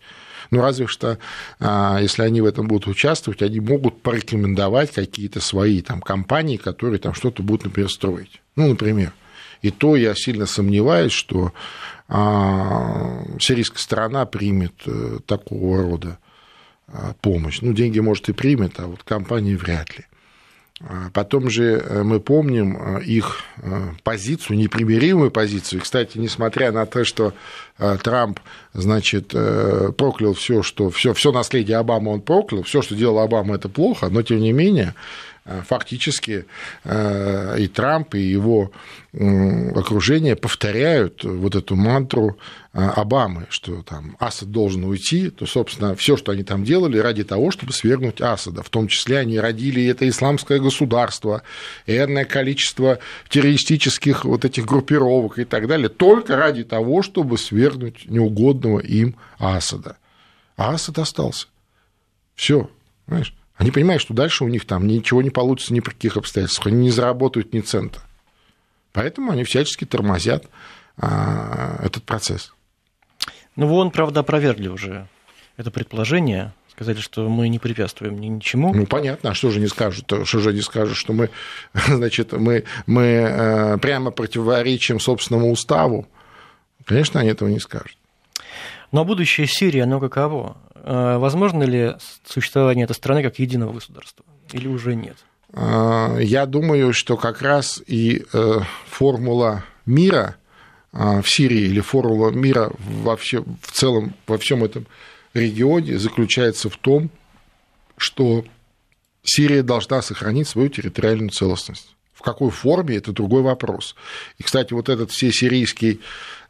Ну, 0.51 0.61
разве 0.61 0.87
что, 0.87 1.19
а, 1.59 1.99
если 2.01 2.23
они 2.23 2.41
в 2.41 2.47
этом 2.47 2.69
будут 2.69 2.87
участвовать, 2.87 3.43
они 3.43 3.61
могут 3.61 4.01
порекомендовать 4.03 4.93
какие-то 4.93 5.41
свои 5.41 5.83
там 5.83 6.01
компании, 6.01 6.57
которые 6.57 7.01
там 7.01 7.15
что-то 7.15 7.43
будут, 7.43 7.65
например, 7.65 7.91
строить. 7.91 8.41
Ну, 8.55 8.69
например. 8.69 9.13
И 9.63 9.71
то 9.71 9.97
я 9.97 10.15
сильно 10.15 10.47
сомневаюсь, 10.47 11.13
что 11.13 11.53
а, 12.09 13.25
сирийская 13.41 13.81
сторона 13.81 14.27
примет 14.27 14.75
э, 14.87 15.19
такого 15.27 15.83
рода 15.83 16.19
а, 16.87 17.15
помощь. 17.21 17.61
Ну, 17.63 17.73
деньги, 17.73 17.99
может, 17.99 18.29
и 18.29 18.33
примет, 18.33 18.79
а 18.79 18.87
вот 18.87 19.03
компании 19.03 19.57
вряд 19.57 19.99
ли. 19.99 20.05
А 20.81 21.11
потом 21.13 21.49
же 21.49 21.83
э, 21.83 22.03
мы 22.03 22.21
помним 22.21 22.99
их 22.99 23.41
позицию, 24.05 24.59
непримиримую 24.59 25.31
позицию. 25.31 25.81
И, 25.81 25.83
кстати, 25.83 26.19
несмотря 26.19 26.71
на 26.71 26.85
то, 26.85 27.05
что 27.05 27.33
Трамп, 28.03 28.41
значит, 28.75 29.31
э, 29.35 29.93
проклял 29.97 30.35
все, 30.35 30.63
что 30.63 30.91
все, 30.91 31.15
все 31.15 31.33
наследие 31.33 31.79
Обамы 31.79 32.13
он 32.13 32.21
проклял, 32.21 32.63
все, 32.63 32.83
что 32.83 32.95
делал 32.95 33.21
Обама, 33.21 33.55
это 33.55 33.69
плохо, 33.69 34.09
но 34.11 34.23
тем 34.23 34.41
не 34.41 34.53
менее 34.53 34.95
Э, 34.95 35.36
фактически 35.67 36.47
э, 36.85 37.57
и 37.61 37.69
Трамп, 37.69 38.15
и 38.15 38.21
его 38.21 38.73
окружение 39.15 40.37
повторяют 40.37 41.25
вот 41.25 41.55
эту 41.55 41.75
мантру 41.75 42.37
э, 42.75 42.85
Обамы, 42.85 43.47
что 43.49 43.83
там 43.83 44.15
Асад 44.19 44.51
должен 44.51 44.85
уйти, 44.85 45.31
то, 45.31 45.47
собственно, 45.47 45.95
все, 45.95 46.19
что 46.19 46.33
они 46.33 46.43
там 46.43 46.65
делали, 46.65 46.99
ради 46.99 47.25
того, 47.25 47.51
чтобы 47.51 47.73
свергнуть 47.73 48.21
Асада. 48.21 48.63
В 48.63 48.69
том 48.69 48.89
числе 48.89 49.19
они 49.19 49.41
родили 49.41 49.87
это 49.87 50.07
исламское 50.07 50.59
государство, 50.59 51.43
энное 51.87 52.27
количество 52.27 52.99
террористических 53.31 54.27
вот 54.27 54.45
этих 54.45 54.67
группировок 54.67 55.39
и 55.39 55.45
так 55.45 55.67
далее, 55.67 55.89
только 55.89 56.37
ради 56.37 56.65
того, 56.65 57.03
чтобы 57.03 57.39
свергнуть 57.39 58.11
неугодного 58.11 58.81
им 58.81 59.17
Асада. 59.39 59.97
А 60.59 60.75
Асад 60.75 60.99
остался. 60.99 61.47
Все, 62.35 62.69
понимаешь? 63.07 63.35
Они 63.57 63.71
понимают, 63.71 64.03
что 64.03 64.15
дальше 64.15 64.45
у 64.45 64.49
них 64.49 64.67
там 64.67 64.87
ничего 64.87 65.23
не 65.23 65.31
получится 65.31 65.73
ни 65.73 65.81
при 65.81 65.93
каких 65.93 66.17
обстоятельствах, 66.17 66.69
они 66.69 66.85
не 66.85 66.91
заработают 66.91 67.53
ни 67.55 67.61
цента. 67.61 68.01
Поэтому 68.93 69.33
они 69.33 69.45
всячески 69.45 69.85
тормозят 69.85 70.47
а, 70.97 71.81
этот 71.83 72.05
процесс. 72.05 72.55
Ну, 73.57 73.67
вон, 73.67 73.91
правда, 73.91 74.21
опровергли 74.21 74.69
уже 74.69 75.09
это 75.57 75.71
предположение, 75.71 76.53
сказали, 76.71 77.01
что 77.01 77.29
мы 77.29 77.49
не 77.49 77.59
препятствуем 77.59 78.19
ни 78.19 78.27
ничему. 78.27 78.75
Ну, 78.75 78.87
понятно, 78.87 79.31
а 79.31 79.35
что 79.35 79.51
же 79.51 79.61
не 79.61 79.69
скажут? 79.69 80.13
Что 80.25 80.39
же 80.39 80.51
они 80.51 80.61
скажут, 80.61 80.97
что 80.97 81.13
мы, 81.13 81.31
значит, 81.75 82.33
мы, 82.33 82.65
мы 82.87 83.03
э, 83.03 83.79
прямо 83.79 84.11
противоречим 84.11 85.01
собственному 85.01 85.51
уставу? 85.51 86.07
Конечно, 86.85 87.21
они 87.21 87.31
этого 87.31 87.49
не 87.49 87.59
скажут. 87.59 87.97
Но 88.93 89.05
будущее 89.05 89.47
Сирии, 89.47 89.81
оно 89.81 90.01
каково? 90.01 90.57
Э, 90.75 91.19
возможно 91.19 91.65
ли 91.65 91.97
существование 92.25 92.85
этой 92.85 92.95
страны 92.95 93.23
как 93.23 93.39
единого 93.39 93.73
государства 93.73 94.25
или 94.53 94.69
уже 94.69 94.95
нет? 94.95 95.17
Э, 95.53 96.19
я 96.21 96.47
думаю, 96.47 96.93
что 96.93 97.17
как 97.17 97.43
раз 97.43 97.83
и 97.87 98.25
э, 98.33 98.61
формула 98.87 99.65
мира 99.85 100.37
в 100.93 101.25
Сирии 101.27 101.61
или 101.61 101.81
формула 101.81 102.31
мира 102.31 102.73
вообще 102.79 103.45
в 103.61 103.71
целом 103.71 104.15
во 104.27 104.39
всем 104.39 104.65
этом 104.65 104.87
регионе 105.35 105.99
заключается 105.99 106.71
в 106.71 106.79
том, 106.79 107.11
что 107.99 108.45
Сирия 109.23 109.63
должна 109.63 110.01
сохранить 110.01 110.49
свою 110.49 110.71
территориальную 110.71 111.31
целостность. 111.31 111.95
В 112.15 112.23
какой 112.23 112.51
форме, 112.51 112.97
это 112.97 113.13
другой 113.13 113.43
вопрос. 113.43 113.95
И, 114.39 114.43
кстати, 114.43 114.73
вот 114.73 114.89
этот 114.89 115.11
все 115.11 115.31
сирийский 115.31 116.01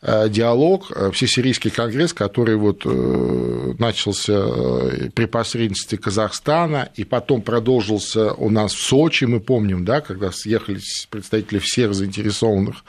диалог, 0.03 0.91
э, 0.95 1.11
всесирийский 1.11 1.71
конгресс, 1.71 2.13
который 2.13 2.57
вот 2.57 2.83
э, 2.85 3.75
начался 3.79 5.11
при 5.15 5.27
посредничестве 5.27 5.99
Казахстана 5.99 6.89
и 6.95 7.05
потом 7.05 7.43
продолжился 7.43 8.33
у 8.35 8.51
нас 8.51 8.73
в 8.73 8.81
Сочи, 8.81 9.25
мы 9.25 9.41
помним, 9.41 9.85
да, 9.85 10.01
когда 10.01 10.31
съехались 10.31 11.07
представители 11.11 11.59
всех 11.59 11.95
заинтересованных 11.95 12.85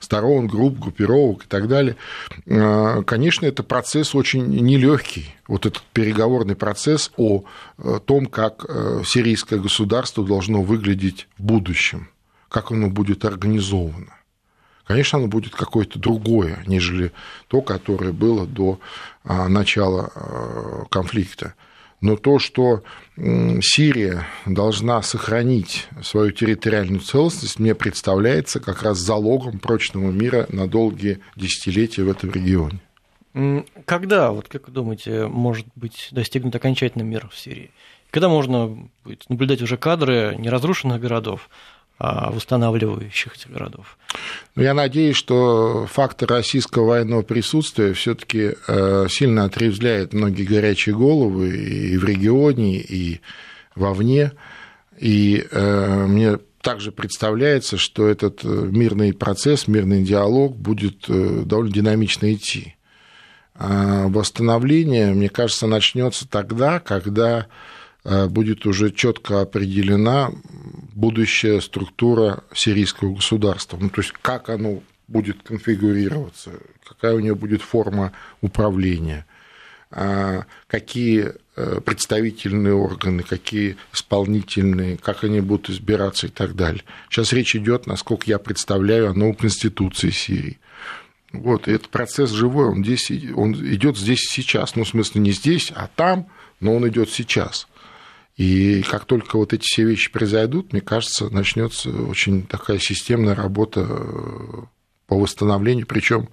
сторон, 0.00 0.46
групп, 0.46 0.78
группировок 0.78 1.44
и 1.44 1.46
так 1.48 1.68
далее. 1.68 1.96
Конечно, 2.44 3.46
это 3.46 3.62
процесс 3.62 4.14
очень 4.14 4.46
нелегкий, 4.48 5.34
вот 5.46 5.66
этот 5.66 5.82
переговорный 5.92 6.56
процесс 6.56 7.10
о 7.16 7.44
том, 8.04 8.26
как 8.26 8.66
сирийское 9.06 9.58
государство 9.58 10.24
должно 10.24 10.62
выглядеть 10.62 11.28
в 11.38 11.42
будущем, 11.42 12.08
как 12.48 12.72
оно 12.72 12.88
будет 12.88 13.24
организовано 13.24 14.17
конечно, 14.88 15.18
оно 15.18 15.28
будет 15.28 15.54
какое-то 15.54 15.98
другое, 15.98 16.58
нежели 16.66 17.12
то, 17.46 17.60
которое 17.60 18.12
было 18.12 18.46
до 18.46 18.80
а, 19.22 19.48
начала 19.48 20.10
а, 20.14 20.84
конфликта. 20.90 21.54
Но 22.00 22.16
то, 22.16 22.38
что 22.38 22.84
Сирия 23.16 24.24
должна 24.46 25.02
сохранить 25.02 25.88
свою 26.02 26.30
территориальную 26.30 27.00
целостность, 27.00 27.58
мне 27.58 27.74
представляется 27.74 28.60
как 28.60 28.84
раз 28.84 28.98
залогом 28.98 29.58
прочного 29.58 30.12
мира 30.12 30.46
на 30.48 30.68
долгие 30.68 31.18
десятилетия 31.34 32.04
в 32.04 32.10
этом 32.10 32.30
регионе. 32.30 32.80
Когда, 33.84 34.30
вот 34.30 34.48
как 34.48 34.68
вы 34.68 34.74
думаете, 34.74 35.26
может 35.26 35.66
быть 35.74 36.08
достигнут 36.12 36.54
окончательный 36.54 37.04
мир 37.04 37.28
в 37.28 37.36
Сирии? 37.36 37.72
Когда 38.10 38.28
можно 38.28 38.88
будет 39.04 39.28
наблюдать 39.28 39.60
уже 39.60 39.76
кадры 39.76 40.36
неразрушенных 40.38 41.00
городов, 41.00 41.50
а, 42.00 42.30
восстанавливающих 42.30 43.34
этих 43.34 43.50
городов. 43.50 43.98
Ну, 44.54 44.62
я 44.62 44.72
надеюсь, 44.72 45.16
что 45.16 45.88
фактор 45.90 46.28
российского 46.28 46.86
военного 46.86 47.22
присутствия 47.22 47.92
все-таки 47.92 48.52
э, 48.68 49.06
сильно 49.10 49.44
отрезвляет 49.44 50.12
многие 50.12 50.44
горячие 50.44 50.94
головы 50.94 51.48
и 51.48 51.96
в 51.96 52.04
регионе, 52.04 52.78
и 52.78 53.20
вовне. 53.74 54.30
И 54.96 55.44
э, 55.50 56.06
мне 56.06 56.38
также 56.60 56.92
представляется, 56.92 57.76
что 57.76 58.06
этот 58.06 58.44
э, 58.44 58.48
мирный 58.48 59.12
процесс, 59.12 59.66
мирный 59.66 60.04
диалог 60.04 60.56
будет 60.56 61.06
довольно 61.08 61.72
динамично 61.72 62.32
идти. 62.32 62.76
А 63.56 64.06
восстановление, 64.06 65.12
мне 65.14 65.28
кажется, 65.28 65.66
начнется 65.66 66.28
тогда, 66.28 66.78
когда 66.78 67.46
будет 68.28 68.64
уже 68.64 68.90
четко 68.90 69.42
определена 69.42 70.30
будущая 70.94 71.60
структура 71.60 72.42
сирийского 72.54 73.14
государства. 73.14 73.76
Ну, 73.80 73.90
то 73.90 74.00
есть 74.00 74.12
как 74.20 74.48
оно 74.48 74.82
будет 75.08 75.42
конфигурироваться, 75.42 76.52
какая 76.86 77.14
у 77.14 77.20
него 77.20 77.36
будет 77.36 77.62
форма 77.62 78.12
управления, 78.40 79.26
а, 79.90 80.44
какие 80.66 81.32
э, 81.56 81.80
представительные 81.80 82.74
органы, 82.74 83.22
какие 83.22 83.76
исполнительные, 83.92 84.98
как 84.98 85.24
они 85.24 85.40
будут 85.40 85.70
избираться 85.70 86.26
и 86.26 86.30
так 86.30 86.54
далее. 86.54 86.82
Сейчас 87.08 87.32
речь 87.32 87.56
идет, 87.56 87.86
насколько 87.86 88.24
я 88.26 88.38
представляю, 88.38 89.10
о 89.10 89.14
новой 89.14 89.34
конституции 89.34 90.10
Сирии. 90.10 90.58
Вот, 91.32 91.68
и 91.68 91.72
этот 91.72 91.88
процесс 91.88 92.30
живой, 92.30 92.68
он, 92.68 92.84
здесь, 92.84 93.10
он 93.34 93.54
идет 93.54 93.96
здесь 93.96 94.26
сейчас. 94.30 94.76
Ну, 94.76 94.84
в 94.84 94.88
смысле, 94.88 95.20
не 95.22 95.32
здесь, 95.32 95.72
а 95.74 95.88
там, 95.94 96.26
но 96.60 96.74
он 96.74 96.88
идет 96.88 97.10
сейчас. 97.10 97.66
И 98.38 98.82
как 98.82 99.04
только 99.04 99.36
вот 99.36 99.52
эти 99.52 99.64
все 99.64 99.82
вещи 99.82 100.12
произойдут, 100.12 100.72
мне 100.72 100.80
кажется, 100.80 101.28
начнется 101.28 101.90
очень 101.90 102.46
такая 102.46 102.78
системная 102.78 103.34
работа 103.34 103.84
э, 103.88 104.62
по 105.08 105.18
восстановлению. 105.18 105.86
Причем 105.88 106.28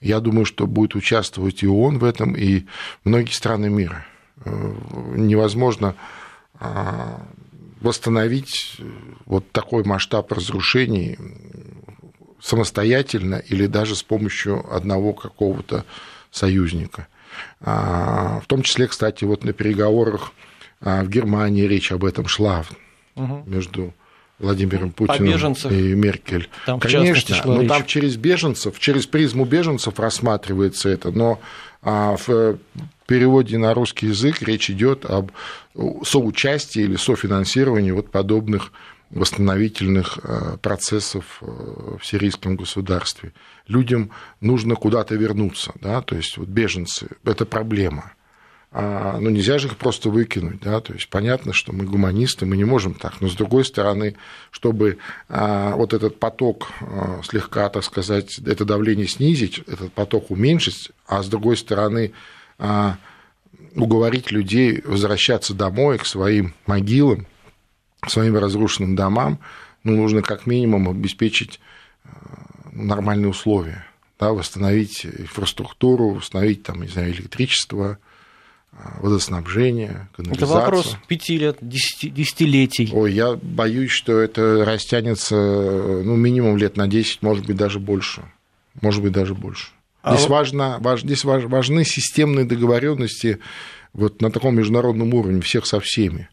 я 0.00 0.20
думаю, 0.20 0.44
что 0.44 0.68
будет 0.68 0.94
участвовать 0.94 1.64
и 1.64 1.66
ООН 1.66 1.98
в 1.98 2.04
этом, 2.04 2.36
и 2.36 2.64
многие 3.02 3.32
страны 3.32 3.70
мира. 3.70 4.06
Э, 4.44 4.74
невозможно 5.16 5.96
а, 6.60 7.26
восстановить 7.80 8.76
вот 9.26 9.50
такой 9.50 9.82
масштаб 9.82 10.30
разрушений 10.30 11.18
самостоятельно 12.40 13.34
или 13.34 13.66
даже 13.66 13.96
с 13.96 14.04
помощью 14.04 14.64
одного 14.72 15.12
какого-то 15.12 15.84
союзника. 16.30 17.08
А, 17.60 18.38
в 18.44 18.46
том 18.46 18.62
числе, 18.62 18.86
кстати, 18.86 19.24
вот 19.24 19.42
на 19.42 19.52
переговорах 19.52 20.32
а 20.80 21.02
в 21.02 21.08
Германии 21.08 21.62
речь 21.62 21.92
об 21.92 22.04
этом 22.04 22.26
шла 22.26 22.64
угу. 23.14 23.42
между 23.46 23.94
Владимиром 24.38 24.92
Путиным 24.92 25.54
и 25.70 25.94
Меркель. 25.94 26.48
Там, 26.64 26.78
Конечно, 26.78 27.36
но 27.44 27.60
речь. 27.62 27.68
там 27.68 27.84
через 27.86 28.16
беженцев, 28.16 28.78
через 28.78 29.06
призму 29.06 29.44
беженцев 29.44 29.98
рассматривается 29.98 30.88
это, 30.88 31.10
но 31.10 31.40
а, 31.82 32.16
в 32.16 32.58
переводе 33.06 33.58
на 33.58 33.74
русский 33.74 34.06
язык 34.06 34.42
речь 34.42 34.70
идет 34.70 35.04
об 35.06 35.32
соучастии 36.04 36.82
или 36.82 36.96
софинансировании 36.96 37.90
вот 37.90 38.10
подобных 38.10 38.72
восстановительных 39.10 40.18
э, 40.22 40.58
процессов 40.60 41.38
э, 41.40 41.46
в 41.98 42.04
сирийском 42.04 42.56
государстве. 42.56 43.32
Людям 43.66 44.10
нужно 44.42 44.74
куда-то 44.74 45.14
вернуться, 45.14 45.72
да, 45.80 46.02
то 46.02 46.14
есть 46.14 46.36
вот 46.36 46.48
беженцы– 46.48 47.08
это 47.24 47.46
проблема. 47.46 48.12
А, 48.70 49.18
ну, 49.18 49.30
нельзя 49.30 49.58
же 49.58 49.68
их 49.68 49.76
просто 49.78 50.10
выкинуть, 50.10 50.60
да, 50.60 50.80
то 50.80 50.92
есть 50.92 51.08
понятно, 51.08 51.54
что 51.54 51.72
мы 51.72 51.86
гуманисты, 51.86 52.44
мы 52.44 52.54
не 52.56 52.64
можем 52.64 52.92
так, 52.92 53.18
но 53.22 53.28
с 53.28 53.34
другой 53.34 53.64
стороны, 53.64 54.14
чтобы 54.50 54.98
а, 55.30 55.74
вот 55.74 55.94
этот 55.94 56.20
поток 56.20 56.68
а, 56.82 57.22
слегка, 57.24 57.70
так 57.70 57.82
сказать, 57.82 58.38
это 58.38 58.66
давление 58.66 59.08
снизить, 59.08 59.60
этот 59.66 59.90
поток 59.94 60.30
уменьшить, 60.30 60.90
а 61.06 61.22
с 61.22 61.28
другой 61.28 61.56
стороны 61.56 62.12
уговорить 63.76 64.32
людей 64.32 64.82
возвращаться 64.84 65.54
домой, 65.54 65.98
к 65.98 66.06
своим 66.06 66.54
могилам, 66.66 67.26
своим 68.08 68.36
разрушенным 68.36 68.96
домам, 68.96 69.38
ну, 69.84 69.96
нужно 69.96 70.22
как 70.22 70.44
минимум 70.44 70.88
обеспечить 70.88 71.60
нормальные 72.72 73.28
условия, 73.28 73.86
да, 74.18 74.32
восстановить 74.32 75.06
инфраструктуру, 75.06 76.10
восстановить 76.10 76.64
там, 76.64 76.82
не 76.82 76.88
знаю, 76.88 77.12
электричество, 77.12 77.98
водоснабжение, 79.00 80.08
канализацию. 80.16 80.46
Это 80.46 80.46
вопрос 80.46 80.96
пяти 81.08 81.38
лет, 81.38 81.58
десятилетий. 81.60 82.90
Ой, 82.92 83.12
я 83.12 83.34
боюсь, 83.34 83.90
что 83.90 84.18
это 84.18 84.64
растянется 84.64 85.34
ну, 85.36 86.16
минимум 86.16 86.56
лет 86.56 86.76
на 86.76 86.86
10, 86.86 87.22
может 87.22 87.46
быть, 87.46 87.56
даже 87.56 87.78
больше. 87.78 88.22
Может 88.80 89.02
быть, 89.02 89.12
даже 89.12 89.34
больше. 89.34 89.68
А 90.02 90.14
здесь, 90.14 90.26
а... 90.26 90.30
важно, 90.30 90.76
важ, 90.80 91.02
здесь 91.02 91.24
важны 91.24 91.84
системные 91.84 92.44
договоренности 92.44 93.40
вот 93.92 94.22
на 94.22 94.30
таком 94.30 94.56
международном 94.56 95.12
уровне 95.14 95.40
всех 95.40 95.66
со 95.66 95.80
всеми. 95.80 96.28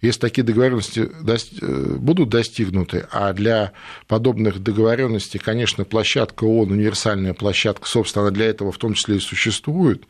Если 0.00 0.20
такие 0.20 0.44
договоренности 0.44 1.10
э, 1.10 1.96
будут 1.96 2.28
достигнуты, 2.28 3.08
а 3.10 3.32
для 3.32 3.72
подобных 4.06 4.62
договоренностей, 4.62 5.38
конечно, 5.38 5.84
площадка 5.84 6.44
ООН, 6.44 6.70
универсальная 6.70 7.34
площадка, 7.34 7.88
собственно, 7.88 8.30
для 8.30 8.46
этого 8.46 8.70
в 8.70 8.78
том 8.78 8.94
числе 8.94 9.16
и 9.16 9.20
существует, 9.20 10.04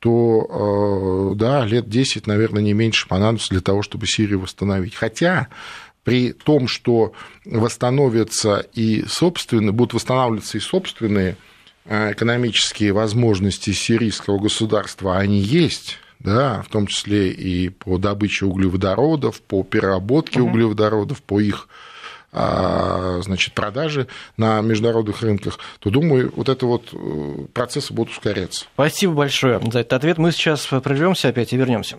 то, 0.00 1.32
э, 1.32 1.36
да, 1.36 1.64
лет 1.66 1.88
10, 1.88 2.26
наверное, 2.26 2.62
не 2.62 2.72
меньше 2.72 3.06
понадобится 3.06 3.50
для 3.50 3.60
того, 3.60 3.82
чтобы 3.82 4.06
Сирию 4.06 4.40
восстановить. 4.40 4.94
Хотя 4.94 5.48
при 6.04 6.32
том, 6.32 6.68
что 6.68 7.12
восстановятся 7.44 8.66
и 8.72 9.04
собственные, 9.06 9.72
будут 9.72 9.94
восстанавливаться 9.94 10.56
и 10.56 10.60
собственные 10.60 11.36
э, 11.84 12.12
экономические 12.12 12.92
возможности 12.92 13.70
сирийского 13.70 14.38
государства, 14.38 15.18
они 15.18 15.38
есть, 15.38 15.98
да, 16.18 16.62
в 16.62 16.68
том 16.70 16.86
числе 16.86 17.30
и 17.30 17.68
по 17.68 17.98
добыче 17.98 18.46
углеводородов, 18.46 19.42
по 19.42 19.62
переработке 19.62 20.40
угу. 20.40 20.50
углеводородов, 20.50 21.22
по 21.22 21.40
их 21.40 21.68
значит, 22.32 23.54
продажи 23.54 24.06
на 24.36 24.60
международных 24.60 25.22
рынках, 25.22 25.58
то, 25.80 25.90
думаю, 25.90 26.32
вот 26.36 26.48
это 26.48 26.66
вот 26.66 26.90
э, 26.92 27.46
процессы 27.52 27.92
будут 27.92 28.12
ускоряться. 28.12 28.66
Спасибо 28.74 29.14
большое 29.14 29.60
за 29.72 29.80
этот 29.80 29.92
ответ. 29.94 30.18
Мы 30.18 30.32
сейчас 30.32 30.66
прервемся 30.66 31.28
опять 31.28 31.52
и 31.52 31.56
вернемся. 31.56 31.96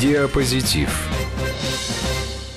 Диапозитив. 0.00 0.90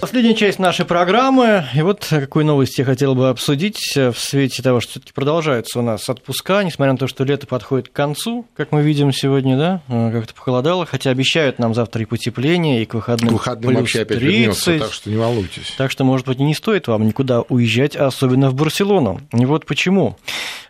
Последняя 0.02 0.34
часть 0.34 0.58
нашей 0.58 0.84
программы. 0.84 1.66
И 1.76 1.84
вот 1.84 2.08
какую 2.10 2.44
новость 2.44 2.80
я 2.80 2.86
хотел 2.86 3.14
бы 3.14 3.30
обсудить 3.30 3.96
в 3.96 4.16
свете 4.16 4.64
того, 4.64 4.80
что 4.80 4.94
все-таки 4.94 5.14
продолжаются 5.14 5.78
у 5.78 5.84
нас 5.84 6.10
отпуска, 6.10 6.64
несмотря 6.64 6.94
на 6.94 6.98
то, 6.98 7.06
что 7.06 7.24
лето 7.24 7.46
подходит 7.46 7.90
к 7.90 7.92
концу, 7.92 8.48
как 8.56 8.72
мы 8.72 8.82
видим 8.82 9.14
сегодня, 9.14 9.56
да, 9.56 9.82
э, 9.90 10.12
как-то 10.12 10.34
похолодало, 10.34 10.88
хотя 10.88 11.12
обещают 11.12 11.60
нам 11.60 11.76
завтра 11.76 12.02
и 12.02 12.06
потепление, 12.06 12.82
и 12.82 12.86
к 12.86 12.96
выходным, 12.96 13.30
к 13.30 13.34
выходным 13.34 13.70
плюс 13.70 13.82
вообще 13.82 14.02
опять 14.02 14.18
30, 14.18 14.28
вернется, 14.34 14.80
так 14.80 14.94
что 14.94 15.10
не 15.12 15.18
волнуйтесь. 15.18 15.74
Так 15.78 15.92
что, 15.92 16.04
может 16.04 16.26
быть, 16.26 16.40
и 16.40 16.44
не 16.44 16.56
стоит 16.56 16.88
вам 16.88 17.06
никуда 17.06 17.42
уезжать, 17.42 17.96
особенно 17.96 18.50
в 18.50 18.56
Барселону. 18.56 19.22
И 19.34 19.46
вот 19.46 19.68
почему. 19.68 20.18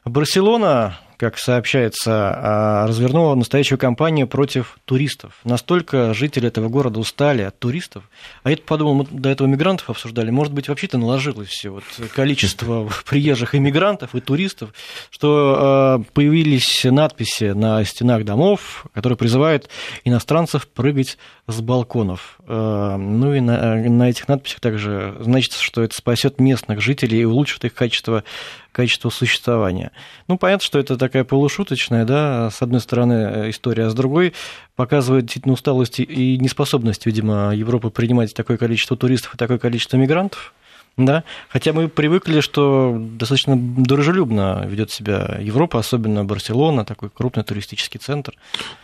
Барселона 0.06 0.98
как 1.22 1.38
сообщается, 1.38 2.34
а, 2.36 2.88
развернула 2.88 3.36
настоящую 3.36 3.78
кампанию 3.78 4.28
против 4.28 4.80
туристов. 4.86 5.34
Настолько 5.44 6.16
жители 6.16 6.48
этого 6.48 6.68
города 6.68 7.00
устали 7.00 7.44
от 7.44 7.60
туристов. 7.60 8.10
А 8.42 8.50
я 8.50 8.58
подумал, 8.58 8.96
мы 8.96 9.08
до 9.08 9.30
этого 9.30 9.48
мигрантов 9.48 9.92
обсуждали. 9.92 10.32
Может 10.32 10.52
быть, 10.52 10.68
вообще-то 10.68 10.98
наложилось 10.98 11.50
все 11.50 11.70
вот 11.70 11.84
количество 12.16 12.90
приезжих 13.06 13.54
иммигрантов 13.54 14.16
и 14.16 14.20
туристов, 14.20 14.74
что 15.12 15.58
а, 15.60 16.04
появились 16.14 16.86
надписи 16.86 17.52
на 17.52 17.86
стенах 17.86 18.26
домов, 18.26 18.88
которые 18.92 19.16
призывают 19.16 19.70
иностранцев 20.04 20.68
прыгать 20.68 21.20
с 21.46 21.62
балконов. 21.62 22.40
А, 22.48 22.98
ну 22.98 23.36
и 23.36 23.42
на, 23.42 23.76
на 23.76 24.10
этих 24.10 24.28
надписях 24.28 24.60
также 24.60 25.16
значится, 25.20 25.62
что 25.62 25.84
это 25.84 25.96
спасет 25.96 26.40
местных 26.40 26.82
жителей 26.82 27.22
и 27.22 27.26
улучшит 27.26 27.64
их 27.64 27.76
качество 27.76 28.24
качество 28.72 29.10
существования. 29.10 29.92
Ну, 30.28 30.38
понятно, 30.38 30.66
что 30.66 30.80
это 30.80 30.98
такая 30.98 31.24
полушуточная, 31.24 32.06
да, 32.06 32.50
с 32.50 32.62
одной 32.62 32.82
стороны 32.82 33.50
история, 33.50 33.88
а 33.88 33.90
с 33.90 33.94
другой 33.94 34.34
показывает 34.76 35.26
действительно 35.26 35.54
усталость 35.54 36.00
и 36.00 36.38
неспособность, 36.38 37.06
видимо, 37.06 37.54
Европы 37.54 37.90
принимать 37.90 38.34
такое 38.34 38.58
количество 38.58 38.96
туристов 38.98 39.36
и 39.36 39.38
такое 39.38 39.58
количество 39.58 39.98
мигрантов. 39.98 40.54
Да, 40.98 41.24
хотя 41.48 41.72
мы 41.72 41.88
привыкли, 41.88 42.42
что 42.42 42.98
достаточно 43.00 43.56
дружелюбно 43.58 44.66
ведет 44.68 44.92
себя 44.92 45.38
Европа, 45.40 45.80
особенно 45.80 46.26
Барселона, 46.26 46.84
такой 46.84 47.10
крупный 47.10 47.44
туристический 47.44 47.98
центр. 47.98 48.34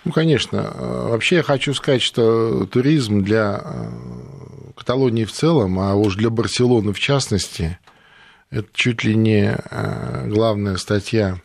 Ну, 0.06 0.14
конечно. 0.14 0.72
Вообще 0.80 1.38
я 1.38 1.44
хочу 1.44 1.74
сказать, 1.74 2.02
что 2.02 2.66
туризм 2.66 3.24
для 3.24 3.62
Каталонии 4.78 5.26
в 5.26 5.34
целом, 5.34 5.80
а 5.80 5.96
уж 5.96 6.16
для 6.16 6.30
Барселоны 6.30 6.94
в 6.94 7.00
частности, 7.00 7.78
это 8.50 8.68
чуть 8.74 9.04
ли 9.04 9.16
не 9.16 9.56
э, 9.56 10.28
главная 10.28 10.78
статья 10.78 11.42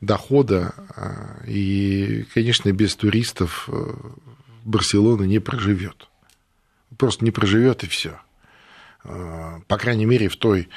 дохода. 0.00 0.74
Э, 0.96 1.46
и, 1.46 2.26
конечно, 2.34 2.72
без 2.72 2.96
туристов 2.96 3.68
э, 3.70 3.94
Барселона 4.64 5.24
не 5.24 5.38
проживет. 5.38 6.08
Просто 6.98 7.24
не 7.24 7.30
проживет 7.30 7.84
и 7.84 7.88
все. 7.88 8.20
По 9.02 9.76
крайней 9.76 10.06
мере, 10.06 10.28
в 10.28 10.36
той 10.36 10.70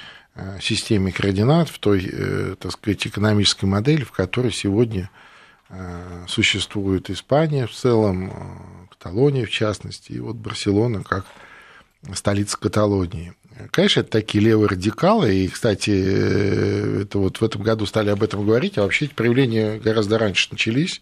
системе 0.59 1.13
координат, 1.13 1.69
в 1.69 1.79
той, 1.79 2.11
так 2.59 2.73
сказать, 2.73 3.07
экономической 3.07 3.65
модели, 3.65 4.03
в 4.03 4.11
которой 4.11 4.51
сегодня 4.51 5.09
существует 6.27 7.09
Испания 7.09 7.67
в 7.67 7.71
целом, 7.71 8.89
Каталония 8.89 9.45
в 9.45 9.51
частности, 9.51 10.11
и 10.11 10.19
вот 10.19 10.35
Барселона 10.35 11.03
как 11.03 11.25
столица 12.13 12.57
Каталонии. 12.57 13.33
Конечно, 13.71 14.01
это 14.01 14.11
такие 14.11 14.43
левые 14.43 14.69
радикалы, 14.69 15.33
и, 15.35 15.47
кстати, 15.47 15.91
э, 15.91 17.01
это 17.03 17.19
вот 17.19 17.37
в 17.37 17.43
этом 17.43 17.63
году 17.63 17.85
стали 17.85 18.09
об 18.09 18.23
этом 18.23 18.45
говорить, 18.45 18.77
а 18.77 18.83
вообще 18.83 19.05
эти 19.05 19.13
проявления 19.13 19.79
гораздо 19.79 20.17
раньше 20.17 20.49
начались. 20.51 21.01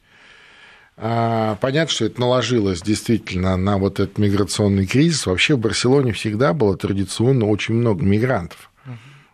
А, 0.97 1.55
понятно, 1.55 1.93
что 1.93 2.05
это 2.05 2.19
наложилось 2.21 2.81
действительно 2.81 3.57
на 3.57 3.77
вот 3.77 3.99
этот 3.99 4.17
миграционный 4.17 4.85
кризис. 4.85 5.25
Вообще 5.25 5.55
в 5.55 5.59
Барселоне 5.59 6.13
всегда 6.13 6.53
было 6.53 6.77
традиционно 6.77 7.47
очень 7.47 7.75
много 7.75 8.03
мигрантов. 8.03 8.71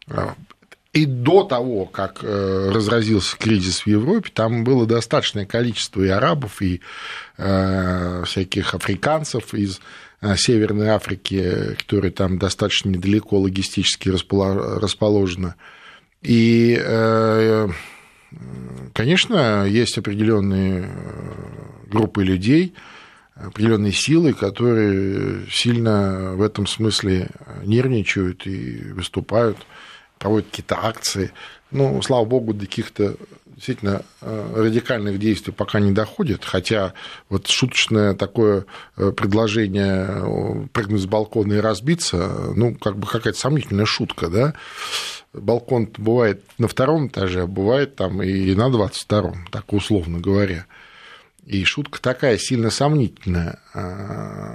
А, 0.08 0.36
и 0.94 1.06
до 1.06 1.44
того, 1.44 1.86
как 1.86 2.20
э, 2.22 2.70
разразился 2.74 3.38
кризис 3.38 3.82
в 3.82 3.88
Европе, 3.88 4.30
там 4.34 4.66
было 4.66 4.86
достаточное 4.86 5.46
количество 5.46 6.02
и 6.02 6.10
арабов, 6.10 6.62
и 6.62 6.82
э, 7.38 8.24
всяких 8.26 8.74
африканцев 8.74 9.54
из 9.54 9.80
Северной 10.38 10.90
Африки, 10.90 11.76
которая 11.78 12.12
там 12.12 12.38
достаточно 12.38 12.90
недалеко 12.90 13.40
логистически 13.40 14.10
расположена. 14.10 15.56
И, 16.22 16.80
э, 16.80 17.70
конечно, 18.94 19.66
есть 19.66 19.98
определенные 19.98 20.84
э, 20.84 21.88
группы 21.88 22.24
людей, 22.24 22.76
определенные 23.34 23.92
силы, 23.92 24.34
которые 24.34 25.48
сильно 25.50 26.34
в 26.36 26.42
этом 26.44 26.68
смысле 26.68 27.30
нервничают 27.64 28.46
и 28.46 28.92
выступают, 28.94 29.58
проводят 30.20 30.50
какие-то 30.52 30.78
акции. 30.86 31.32
Ну, 31.72 32.00
слава 32.04 32.26
богу, 32.26 32.54
до 32.54 32.68
каких-то 32.68 33.16
действительно 33.62 34.02
э, 34.22 34.54
радикальных 34.56 35.20
действий 35.20 35.54
пока 35.54 35.80
не 35.80 35.92
доходит, 35.92 36.44
хотя 36.44 36.94
вот 37.30 37.46
шуточное 37.46 38.16
такое 38.16 38.66
э, 38.98 39.12
предложение 39.12 40.08
э, 40.10 40.68
прыгнуть 40.74 41.02
с 41.02 41.06
балкона 41.06 41.54
и 41.54 41.60
разбиться, 41.60 42.54
ну, 42.56 42.74
как 42.74 42.98
бы 42.98 43.06
какая-то 43.06 43.38
сомнительная 43.38 43.86
шутка, 43.86 44.30
да, 44.30 44.56
балкон 45.32 45.88
бывает 45.96 46.44
на 46.58 46.68
втором 46.68 47.08
этаже, 47.08 47.44
а 47.44 47.48
бывает 47.48 47.96
там 47.96 48.24
и 48.24 48.56
на 48.56 48.70
22-м, 48.70 49.46
так 49.52 49.72
условно 49.74 50.20
говоря. 50.20 50.66
И 51.46 51.64
шутка 51.64 52.02
такая 52.02 52.38
сильно 52.38 52.70
сомнительная. 52.70 53.60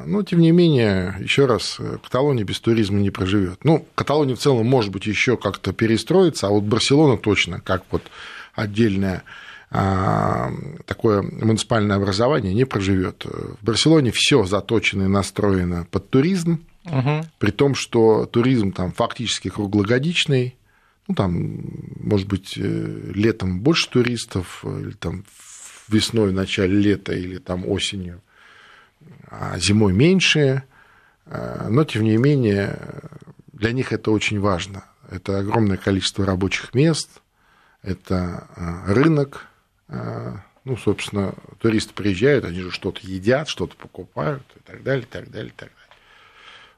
Но, 0.07 0.22
тем 0.22 0.38
не 0.38 0.52
менее, 0.52 1.16
еще 1.18 1.46
раз, 1.46 1.78
Каталония 2.02 2.44
без 2.44 2.61
туризма 2.61 3.00
не 3.00 3.11
проживет. 3.11 3.64
Ну, 3.64 3.86
Каталония 3.96 4.36
в 4.36 4.38
целом, 4.38 4.66
может 4.66 4.92
быть, 4.92 5.07
еще 5.07 5.36
как-то 5.36 5.72
перестроится, 5.72 6.46
а 6.46 6.50
вот 6.50 6.62
Барселона 6.62 7.18
точно, 7.18 7.61
как 7.61 7.82
вот 7.90 8.02
отдельная 8.57 9.22
такое 9.68 11.22
муниципальное 11.22 11.96
образование 11.96 12.54
не 12.54 12.64
проживет. 12.64 13.24
В 13.24 13.64
Барселоне 13.64 14.12
все 14.12 14.44
заточено 14.44 15.02
и 15.02 15.09
настроено 15.09 15.86
под 15.90 16.09
туризм, 16.09 16.64
угу. 16.84 17.26
при 17.38 17.50
том, 17.50 17.74
что 17.74 18.26
туризм 18.26 18.72
там 18.72 18.92
фактически 18.92 19.48
круглогодичный, 19.48 20.57
ну, 21.09 21.14
там, 21.14 21.61
может 22.00 22.26
быть, 22.26 22.54
э, 22.57 23.12
летом 23.14 23.61
больше 23.61 23.88
туристов, 23.88 24.64
или 24.64 24.92
там 24.92 25.24
весной, 25.88 26.30
в 26.30 26.34
начале 26.34 26.76
лета, 26.76 27.12
или 27.12 27.38
там 27.38 27.68
осенью, 27.68 28.22
а 29.28 29.59
зимой 29.59 29.92
меньше, 29.92 30.64
э, 31.26 31.66
но, 31.68 31.84
тем 31.84 32.02
не 32.02 32.16
менее, 32.16 32.78
для 33.52 33.72
них 33.72 33.92
это 33.92 34.11
очень 34.11 34.40
важно. 34.40 34.84
Это 35.09 35.38
огромное 35.38 35.76
количество 35.76 36.26
рабочих 36.26 36.74
мест, 36.74 37.20
это 37.87 38.49
э, 38.57 38.93
рынок, 38.93 39.47
ну, 40.66 40.76
собственно, 40.76 41.32
туристы 41.61 41.95
приезжают, 41.95 42.45
они 42.45 42.61
же 42.61 42.72
что-то 42.72 43.01
едят, 43.05 43.49
что-то 43.49 43.76
покупают 43.76 44.43
и 44.57 44.61
так 44.66 44.82
далее, 44.82 45.05
и 45.05 45.07
так 45.07 45.30
далее, 45.30 45.51
и 45.51 45.55
так 45.57 45.68
далее. 45.68 45.87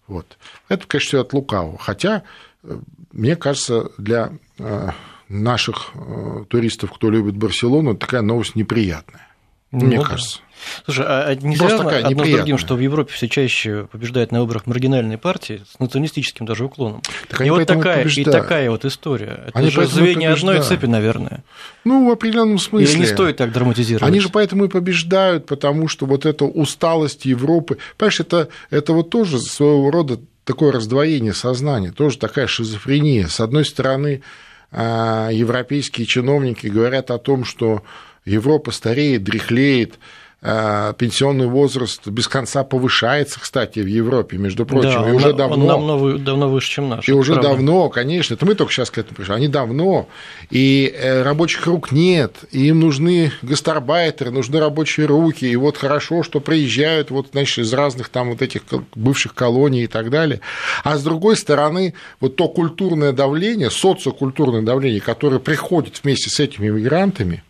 Вот. 0.08 0.38
Это, 0.68 0.86
конечно, 0.86 1.08
все 1.08 1.20
от 1.20 1.32
лукавого. 1.32 1.78
Хотя, 1.78 2.24
э, 2.64 2.78
мне 3.12 3.36
кажется, 3.36 3.90
для 3.98 4.32
э, 4.58 4.88
наших 5.28 5.92
э, 5.94 6.44
туристов, 6.48 6.92
кто 6.92 7.10
любит 7.10 7.36
Барселону, 7.36 7.96
такая 7.96 8.22
новость 8.22 8.56
неприятная. 8.56 9.27
Ну, 9.70 9.84
мне 9.84 9.98
да. 9.98 10.04
кажется. 10.04 10.40
Слушай, 10.84 11.04
а 11.06 11.34
не 11.34 11.56
связано 11.56 11.96
одно 11.98 12.24
с 12.24 12.30
другим, 12.30 12.58
что 12.58 12.74
в 12.74 12.80
Европе 12.80 13.12
все 13.12 13.28
чаще 13.28 13.86
побеждают 13.92 14.32
на 14.32 14.40
выборах 14.40 14.66
маргинальные 14.66 15.18
партии 15.18 15.62
с 15.70 15.78
националистическим 15.78 16.46
даже 16.46 16.64
уклоном. 16.64 17.02
Так 17.28 17.42
и 17.42 17.50
вот 17.50 17.66
такая, 17.66 18.04
и, 18.04 18.24
такая 18.24 18.70
вот 18.70 18.84
история. 18.84 19.44
Это 19.48 19.58
они 19.58 19.70
же 19.70 19.86
звенья 19.86 20.32
одной 20.32 20.60
цепи, 20.62 20.86
наверное. 20.86 21.44
Ну, 21.84 22.08
в 22.08 22.12
определенном 22.12 22.58
смысле. 22.58 22.92
Или 22.92 23.00
не 23.00 23.06
стоит 23.06 23.36
так 23.36 23.52
драматизировать? 23.52 24.08
Они 24.08 24.20
же 24.20 24.30
поэтому 24.30 24.64
и 24.64 24.68
побеждают, 24.68 25.46
потому 25.46 25.88
что 25.88 26.06
вот 26.06 26.26
эта 26.26 26.44
усталость 26.44 27.24
Европы... 27.24 27.78
Понимаешь, 27.96 28.20
это, 28.20 28.48
это 28.70 28.92
вот 28.92 29.10
тоже 29.10 29.38
своего 29.38 29.90
рода 29.90 30.18
такое 30.44 30.72
раздвоение 30.72 31.34
сознания, 31.34 31.92
тоже 31.92 32.18
такая 32.18 32.46
шизофрения. 32.46 33.28
С 33.28 33.38
одной 33.38 33.66
стороны, 33.66 34.22
а, 34.70 35.30
европейские 35.30 36.06
чиновники 36.06 36.66
говорят 36.66 37.10
о 37.10 37.18
том, 37.18 37.44
что 37.44 37.82
Европа 38.28 38.70
стареет, 38.70 39.24
дряхлеет, 39.24 39.98
а, 40.40 40.92
пенсионный 40.92 41.48
возраст 41.48 42.06
без 42.06 42.28
конца 42.28 42.62
повышается, 42.62 43.40
кстати, 43.40 43.80
в 43.80 43.86
Европе, 43.86 44.36
между 44.36 44.64
прочим, 44.64 45.02
да, 45.02 45.10
и 45.10 45.12
уже 45.12 45.30
он, 45.30 45.36
давно. 45.36 45.56
Он 45.56 45.66
давно, 45.66 46.18
давно 46.18 46.48
выше, 46.48 46.70
чем 46.70 46.88
наш. 46.88 47.08
И 47.08 47.12
уже 47.12 47.32
правда. 47.32 47.50
давно, 47.50 47.88
конечно, 47.88 48.34
это 48.34 48.46
мы 48.46 48.54
только 48.54 48.72
сейчас 48.72 48.92
к 48.92 48.98
этому 48.98 49.16
пришли, 49.16 49.34
они 49.34 49.48
давно, 49.48 50.08
и 50.50 50.94
э, 50.96 51.22
рабочих 51.22 51.66
рук 51.66 51.90
нет, 51.90 52.36
и 52.52 52.68
им 52.68 52.78
нужны 52.78 53.32
гастарбайтеры, 53.42 54.30
нужны 54.30 54.60
рабочие 54.60 55.06
руки, 55.06 55.44
и 55.44 55.56
вот 55.56 55.76
хорошо, 55.76 56.22
что 56.22 56.38
приезжают 56.38 57.10
вот, 57.10 57.30
значит, 57.32 57.58
из 57.58 57.72
разных 57.72 58.08
там 58.08 58.30
вот 58.30 58.40
этих 58.40 58.62
бывших 58.94 59.34
колоний 59.34 59.82
и 59.82 59.88
так 59.88 60.08
далее. 60.08 60.40
А 60.84 60.98
с 60.98 61.02
другой 61.02 61.36
стороны, 61.36 61.94
вот 62.20 62.36
то 62.36 62.46
культурное 62.46 63.10
давление, 63.10 63.72
социокультурное 63.72 64.62
давление, 64.62 65.00
которое 65.00 65.40
приходит 65.40 66.00
вместе 66.04 66.30
с 66.30 66.38
этими 66.38 66.68
мигрантами, 66.68 67.42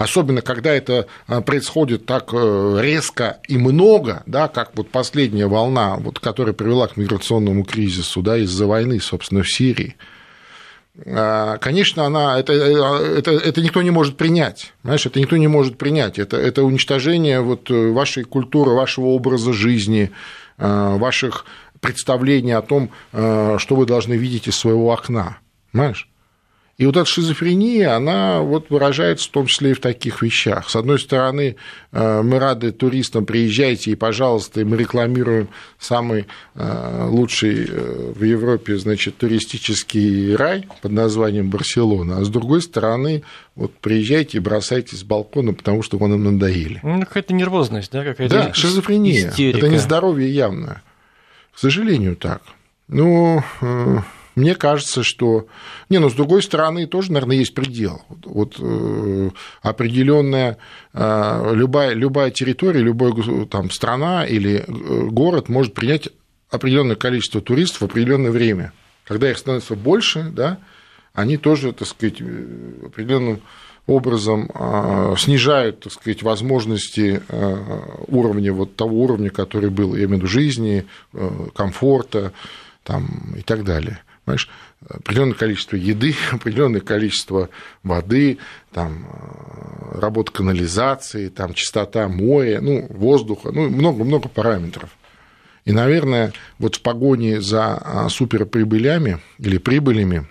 особенно 0.00 0.40
когда 0.40 0.72
это 0.72 1.06
а, 1.26 1.42
происходит 1.42 2.06
так 2.06 2.30
э, 2.32 2.78
резко 2.80 3.38
и 3.46 3.58
много, 3.58 4.22
да, 4.24 4.48
как 4.48 4.70
вот 4.74 4.88
последняя 4.88 5.46
волна, 5.46 5.96
вот, 5.96 6.18
которая 6.18 6.54
привела 6.54 6.88
к 6.88 6.96
миграционному 6.96 7.64
кризису 7.64 8.22
да, 8.22 8.38
из-за 8.38 8.66
войны, 8.66 8.98
собственно, 8.98 9.42
в 9.42 9.52
Сирии. 9.52 9.96
А, 11.04 11.58
конечно, 11.58 12.06
она, 12.06 12.40
это, 12.40 12.54
э, 12.54 13.18
это, 13.18 13.32
это 13.32 13.60
никто 13.60 13.82
не 13.82 13.90
может 13.90 14.16
принять, 14.16 14.72
знаешь, 14.84 15.04
это 15.04 15.20
никто 15.20 15.36
не 15.36 15.48
может 15.48 15.76
принять, 15.76 16.18
это, 16.18 16.38
это 16.38 16.62
уничтожение 16.62 17.42
вот 17.42 17.70
э, 17.70 17.90
вашей 17.92 18.24
культуры, 18.24 18.70
вашего 18.70 19.06
образа 19.06 19.52
жизни, 19.52 20.10
ваших 20.56 21.46
представлений 21.80 22.52
о 22.52 22.60
том, 22.60 22.90
что 23.10 23.58
вы 23.70 23.86
должны 23.86 24.12
видеть 24.12 24.46
из 24.46 24.56
своего 24.56 24.92
окна, 24.92 25.38
понимаешь? 25.72 26.09
И 26.80 26.86
вот 26.86 26.96
эта 26.96 27.04
шизофрения, 27.04 27.94
она 27.94 28.40
вот 28.40 28.70
выражается 28.70 29.28
в 29.28 29.32
том 29.32 29.44
числе 29.44 29.72
и 29.72 29.74
в 29.74 29.80
таких 29.80 30.22
вещах. 30.22 30.70
С 30.70 30.76
одной 30.76 30.98
стороны, 30.98 31.56
э, 31.92 32.22
мы 32.22 32.38
рады 32.38 32.72
туристам, 32.72 33.26
приезжайте 33.26 33.90
и, 33.90 33.94
пожалуйста, 33.94 34.64
мы 34.64 34.78
рекламируем 34.78 35.50
самый 35.78 36.26
э, 36.54 37.06
лучший 37.06 37.66
э, 37.68 38.12
в 38.16 38.24
Европе, 38.24 38.78
значит, 38.78 39.18
туристический 39.18 40.34
рай 40.34 40.68
под 40.80 40.92
названием 40.92 41.50
Барселона, 41.50 42.20
а 42.20 42.24
с 42.24 42.30
другой 42.30 42.62
стороны, 42.62 43.24
вот 43.56 43.74
приезжайте 43.74 44.38
и 44.38 44.40
бросайте 44.40 44.96
с 44.96 45.04
балкона, 45.04 45.52
потому 45.52 45.82
что 45.82 45.98
вы 45.98 46.08
нам 46.08 46.24
надоели. 46.24 46.80
Ну, 46.82 47.00
какая-то 47.00 47.34
нервозность, 47.34 47.92
да, 47.92 48.04
какая-то 48.04 48.34
Да, 48.34 48.54
шизофрения. 48.54 49.28
Истерика. 49.28 49.58
Это 49.58 49.68
нездоровье 49.68 50.32
явно. 50.32 50.80
К 51.52 51.58
сожалению, 51.58 52.16
так. 52.16 52.40
Ну, 52.88 53.44
мне 54.40 54.54
кажется, 54.54 55.02
что... 55.02 55.46
Не, 55.90 55.98
но 55.98 56.08
с 56.08 56.14
другой 56.14 56.42
стороны, 56.42 56.86
тоже, 56.86 57.12
наверное, 57.12 57.36
есть 57.36 57.54
предел. 57.54 58.02
Вот 58.24 58.56
э, 58.58 59.30
определенная 59.60 60.56
э, 60.94 61.52
любая, 61.54 61.92
любая 61.92 62.30
территория, 62.30 62.80
любая 62.80 63.12
там, 63.46 63.70
страна 63.70 64.24
или 64.24 64.64
э, 64.66 65.04
город 65.10 65.50
может 65.50 65.74
принять 65.74 66.08
определенное 66.50 66.96
количество 66.96 67.42
туристов 67.42 67.82
в 67.82 67.84
определенное 67.84 68.30
время. 68.30 68.72
Когда 69.04 69.30
их 69.30 69.36
становится 69.36 69.76
больше, 69.76 70.30
да, 70.34 70.58
они 71.12 71.36
тоже, 71.36 71.72
так 71.72 71.86
сказать, 71.86 72.20
определенным 72.20 73.40
образом 73.86 74.48
снижают, 75.18 75.80
так 75.80 75.92
сказать, 75.92 76.22
возможности 76.22 77.20
уровня, 78.06 78.52
вот 78.52 78.76
того 78.76 79.02
уровня, 79.02 79.30
который 79.30 79.70
был, 79.70 79.96
я 79.96 80.04
имею 80.04 80.08
в 80.08 80.12
виду, 80.18 80.26
жизни, 80.28 80.86
комфорта 81.54 82.32
там, 82.84 83.34
и 83.36 83.42
так 83.42 83.64
далее 83.64 84.00
понимаешь, 84.30 84.48
определенное 84.88 85.34
количество 85.34 85.76
еды, 85.76 86.14
определенное 86.32 86.80
количество 86.80 87.48
воды, 87.82 88.38
там, 88.72 89.06
э, 89.06 90.00
работа 90.00 90.32
канализации, 90.32 91.28
там, 91.28 91.54
чистота 91.54 92.08
моря, 92.08 92.60
ну, 92.60 92.86
воздуха, 92.90 93.50
ну, 93.52 93.68
много-много 93.68 94.28
параметров. 94.28 94.90
И, 95.64 95.72
наверное, 95.72 96.32
вот 96.58 96.76
в 96.76 96.82
погоне 96.82 97.40
за 97.40 97.74
а, 97.74 98.08
суперприбылями 98.08 99.20
или 99.38 99.58
прибылями, 99.58 100.26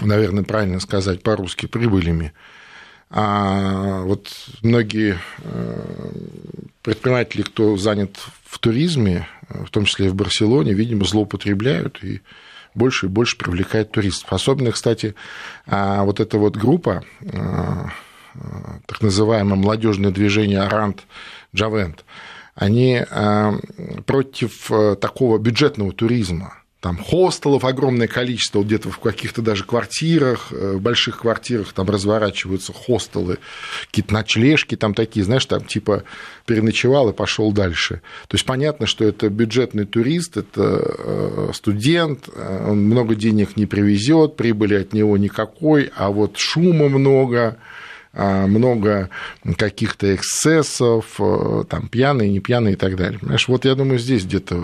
наверное, 0.00 0.44
правильно 0.44 0.78
сказать 0.78 1.22
по-русски, 1.22 1.66
прибылями, 1.66 2.32
а 3.10 4.02
вот 4.02 4.28
многие 4.62 5.18
э, 5.38 6.10
предприниматели, 6.82 7.42
кто 7.42 7.76
занят 7.76 8.18
в 8.44 8.58
туризме, 8.58 9.28
в 9.48 9.70
том 9.70 9.84
числе 9.84 10.06
и 10.06 10.08
в 10.08 10.14
Барселоне, 10.14 10.74
видимо, 10.74 11.04
злоупотребляют 11.04 12.02
и 12.02 12.20
больше 12.76 13.06
и 13.06 13.08
больше 13.08 13.36
привлекает 13.36 13.90
туристов. 13.90 14.32
Особенно, 14.32 14.70
кстати, 14.70 15.14
а, 15.66 16.04
вот 16.04 16.20
эта 16.20 16.38
вот 16.38 16.56
группа, 16.56 17.04
а, 17.32 17.88
так 18.86 19.00
называемое 19.00 19.56
молодежное 19.56 20.10
движение 20.10 20.60
Арант 20.60 21.04
Джавент, 21.54 22.04
они 22.54 23.02
а, 23.10 23.54
против 24.06 24.70
э, 24.70 24.96
такого 24.96 25.38
бюджетного 25.38 25.92
туризма 25.92 26.54
там 26.86 26.98
хостелов 26.98 27.64
огромное 27.64 28.06
количество, 28.06 28.62
где-то 28.62 28.90
в 28.90 29.00
каких-то 29.00 29.42
даже 29.42 29.64
квартирах, 29.64 30.52
э, 30.52 30.74
в 30.76 30.80
больших 30.80 31.22
квартирах 31.22 31.72
там 31.72 31.90
разворачиваются 31.90 32.72
хостелы, 32.72 33.38
какие-то 33.86 34.14
ночлежки 34.14 34.76
там 34.76 34.94
такие, 34.94 35.24
знаешь, 35.24 35.44
там 35.46 35.64
типа 35.64 36.04
переночевал 36.44 37.08
и 37.08 37.12
пошел 37.12 37.50
дальше. 37.50 38.02
То 38.28 38.36
есть 38.36 38.46
понятно, 38.46 38.86
что 38.86 39.04
это 39.04 39.28
бюджетный 39.30 39.84
турист, 39.84 40.36
это 40.36 40.80
э, 40.96 41.50
студент, 41.54 42.28
э, 42.32 42.66
он 42.70 42.84
много 42.84 43.16
денег 43.16 43.56
не 43.56 43.66
привезет, 43.66 44.36
прибыли 44.36 44.76
от 44.76 44.92
него 44.92 45.18
никакой, 45.18 45.90
а 45.96 46.10
вот 46.10 46.36
шума 46.36 46.88
много, 46.88 47.56
много 48.12 49.10
каких-то 49.58 50.14
эксцессов, 50.14 51.18
там 51.68 51.88
пьяные, 51.88 52.30
не 52.30 52.38
пьяные 52.38 52.74
и 52.74 52.76
так 52.76 52.94
далее. 52.94 53.18
Понимаешь, 53.18 53.48
вот 53.48 53.64
я 53.64 53.74
думаю, 53.74 53.98
здесь 53.98 54.24
где-то 54.24 54.62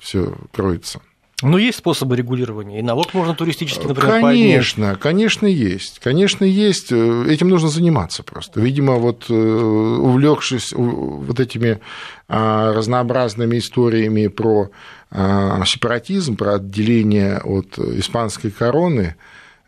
все 0.00 0.36
кроется. 0.52 1.00
Ну, 1.42 1.56
есть 1.56 1.78
способы 1.78 2.16
регулирования, 2.16 2.80
и 2.80 2.82
налог 2.82 3.14
можно 3.14 3.34
туристический, 3.34 3.86
например, 3.86 4.20
Конечно, 4.20 4.84
поднять. 4.84 5.00
конечно, 5.00 5.46
есть. 5.46 5.98
Конечно, 6.00 6.44
есть. 6.44 6.92
Этим 6.92 7.48
нужно 7.48 7.68
заниматься 7.68 8.22
просто. 8.22 8.60
Видимо, 8.60 8.96
вот 8.96 9.26
э, 9.30 9.34
увлекшись 9.34 10.72
вот 10.72 11.40
этими 11.40 11.80
а, 12.28 12.72
разнообразными 12.72 13.58
историями 13.58 14.26
про 14.26 14.70
а, 15.10 15.64
сепаратизм, 15.64 16.36
про 16.36 16.56
отделение 16.56 17.38
от 17.38 17.78
испанской 17.78 18.50
короны, 18.50 19.16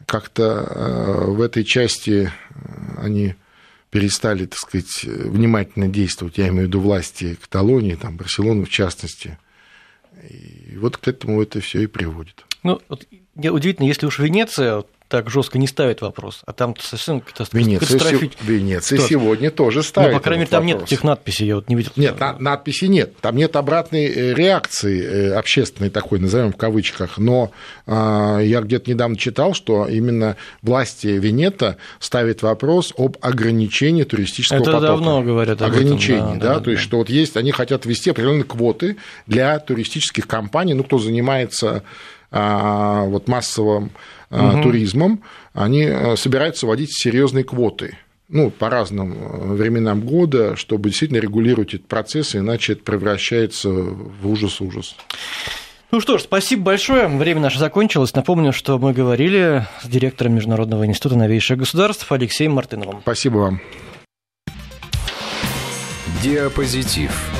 как-то 0.06 0.66
а, 0.68 1.24
в 1.26 1.40
этой 1.40 1.64
части 1.64 2.30
они 2.98 3.34
перестали, 3.90 4.46
так 4.46 4.58
сказать, 4.58 5.04
внимательно 5.04 5.88
действовать, 5.88 6.38
я 6.38 6.48
имею 6.48 6.64
в 6.64 6.68
виду 6.68 6.80
власти 6.80 7.36
Каталонии, 7.40 7.94
там, 7.94 8.16
Барселоны 8.16 8.64
в 8.64 8.70
частности. 8.70 9.38
И 10.28 10.76
вот 10.76 10.96
к 10.96 11.08
этому 11.08 11.42
это 11.42 11.60
все 11.60 11.82
и 11.82 11.86
приводит. 11.86 12.44
Ну, 12.62 12.80
вот, 12.88 13.06
удивительно, 13.34 13.86
если 13.86 14.06
уж 14.06 14.18
Венеция 14.18 14.84
так 15.12 15.28
жестко 15.28 15.58
не 15.58 15.66
ставит 15.66 16.00
вопрос, 16.00 16.40
а 16.46 16.54
там 16.54 16.74
совершенно 16.80 17.20
катастрофически. 17.20 18.34
Венеция 18.42 18.98
сегодня 18.98 19.50
тоже 19.50 19.82
ставит. 19.82 20.12
Ну, 20.12 20.16
по 20.16 20.22
крайней 20.22 20.44
мере, 20.44 20.50
там 20.50 20.62
вопрос. 20.64 20.80
нет 20.80 20.88
этих 20.88 21.04
надписей, 21.04 21.46
я 21.46 21.56
вот 21.56 21.68
не 21.68 21.74
видел. 21.74 21.92
Нет, 21.96 22.18
на, 22.18 22.38
надписи 22.38 22.86
нет, 22.86 23.18
там 23.20 23.36
нет 23.36 23.54
обратной 23.54 24.06
э, 24.06 24.32
реакции 24.32 25.02
э, 25.02 25.34
общественной 25.34 25.90
такой, 25.90 26.18
назовем 26.18 26.54
в 26.54 26.56
кавычках, 26.56 27.18
но 27.18 27.50
э, 27.86 28.38
я 28.42 28.62
где-то 28.62 28.88
недавно 28.88 29.18
читал, 29.18 29.52
что 29.52 29.86
именно 29.86 30.38
власти 30.62 31.08
Венета 31.08 31.76
ставят 31.98 32.40
вопрос 32.40 32.94
об 32.96 33.18
ограничении 33.20 34.04
туристического 34.04 34.62
Это 34.62 34.72
потока. 34.72 34.86
давно 34.86 35.22
говорят 35.22 35.60
об 35.60 35.72
Ограничение, 35.72 36.22
этом, 36.22 36.38
да, 36.38 36.48
да, 36.48 36.54
да, 36.54 36.60
то 36.60 36.70
есть, 36.70 36.82
что 36.82 36.96
вот 36.96 37.10
есть, 37.10 37.36
они 37.36 37.52
хотят 37.52 37.84
ввести 37.84 38.08
определенные 38.08 38.44
квоты 38.44 38.96
для 39.26 39.58
туристических 39.58 40.26
компаний, 40.26 40.72
ну, 40.72 40.84
кто 40.84 40.96
занимается 40.98 41.82
а, 42.34 43.02
вот 43.04 43.28
массовым 43.28 43.92
угу. 44.32 44.62
туризмом, 44.62 45.22
они 45.52 45.82
э, 45.82 46.16
собираются 46.16 46.66
вводить 46.66 46.92
серьезные 46.92 47.44
квоты 47.44 47.96
ну, 48.32 48.50
по 48.50 48.70
разным 48.70 49.12
э, 49.12 49.54
временам 49.54 50.00
года, 50.00 50.56
чтобы 50.56 50.88
действительно 50.88 51.18
регулировать 51.18 51.74
этот 51.74 51.86
процесс, 51.86 52.34
иначе 52.34 52.72
это 52.72 52.82
превращается 52.82 53.68
в 53.70 54.26
ужас-ужас. 54.28 54.96
Ну 55.92 56.00
что 56.00 56.16
ж, 56.16 56.22
спасибо 56.22 56.62
большое. 56.62 57.06
Время 57.06 57.40
наше 57.42 57.58
закончилось. 57.58 58.14
Напомню, 58.14 58.54
что 58.54 58.78
мы 58.78 58.94
говорили 58.94 59.66
с 59.82 59.86
директором 59.86 60.34
Международного 60.34 60.86
института 60.86 61.16
новейших 61.16 61.58
государств 61.58 62.10
Алексеем 62.10 62.52
Мартыновым. 62.52 63.00
Спасибо 63.02 63.36
вам. 63.36 63.60
Диапозитив. 66.22 67.31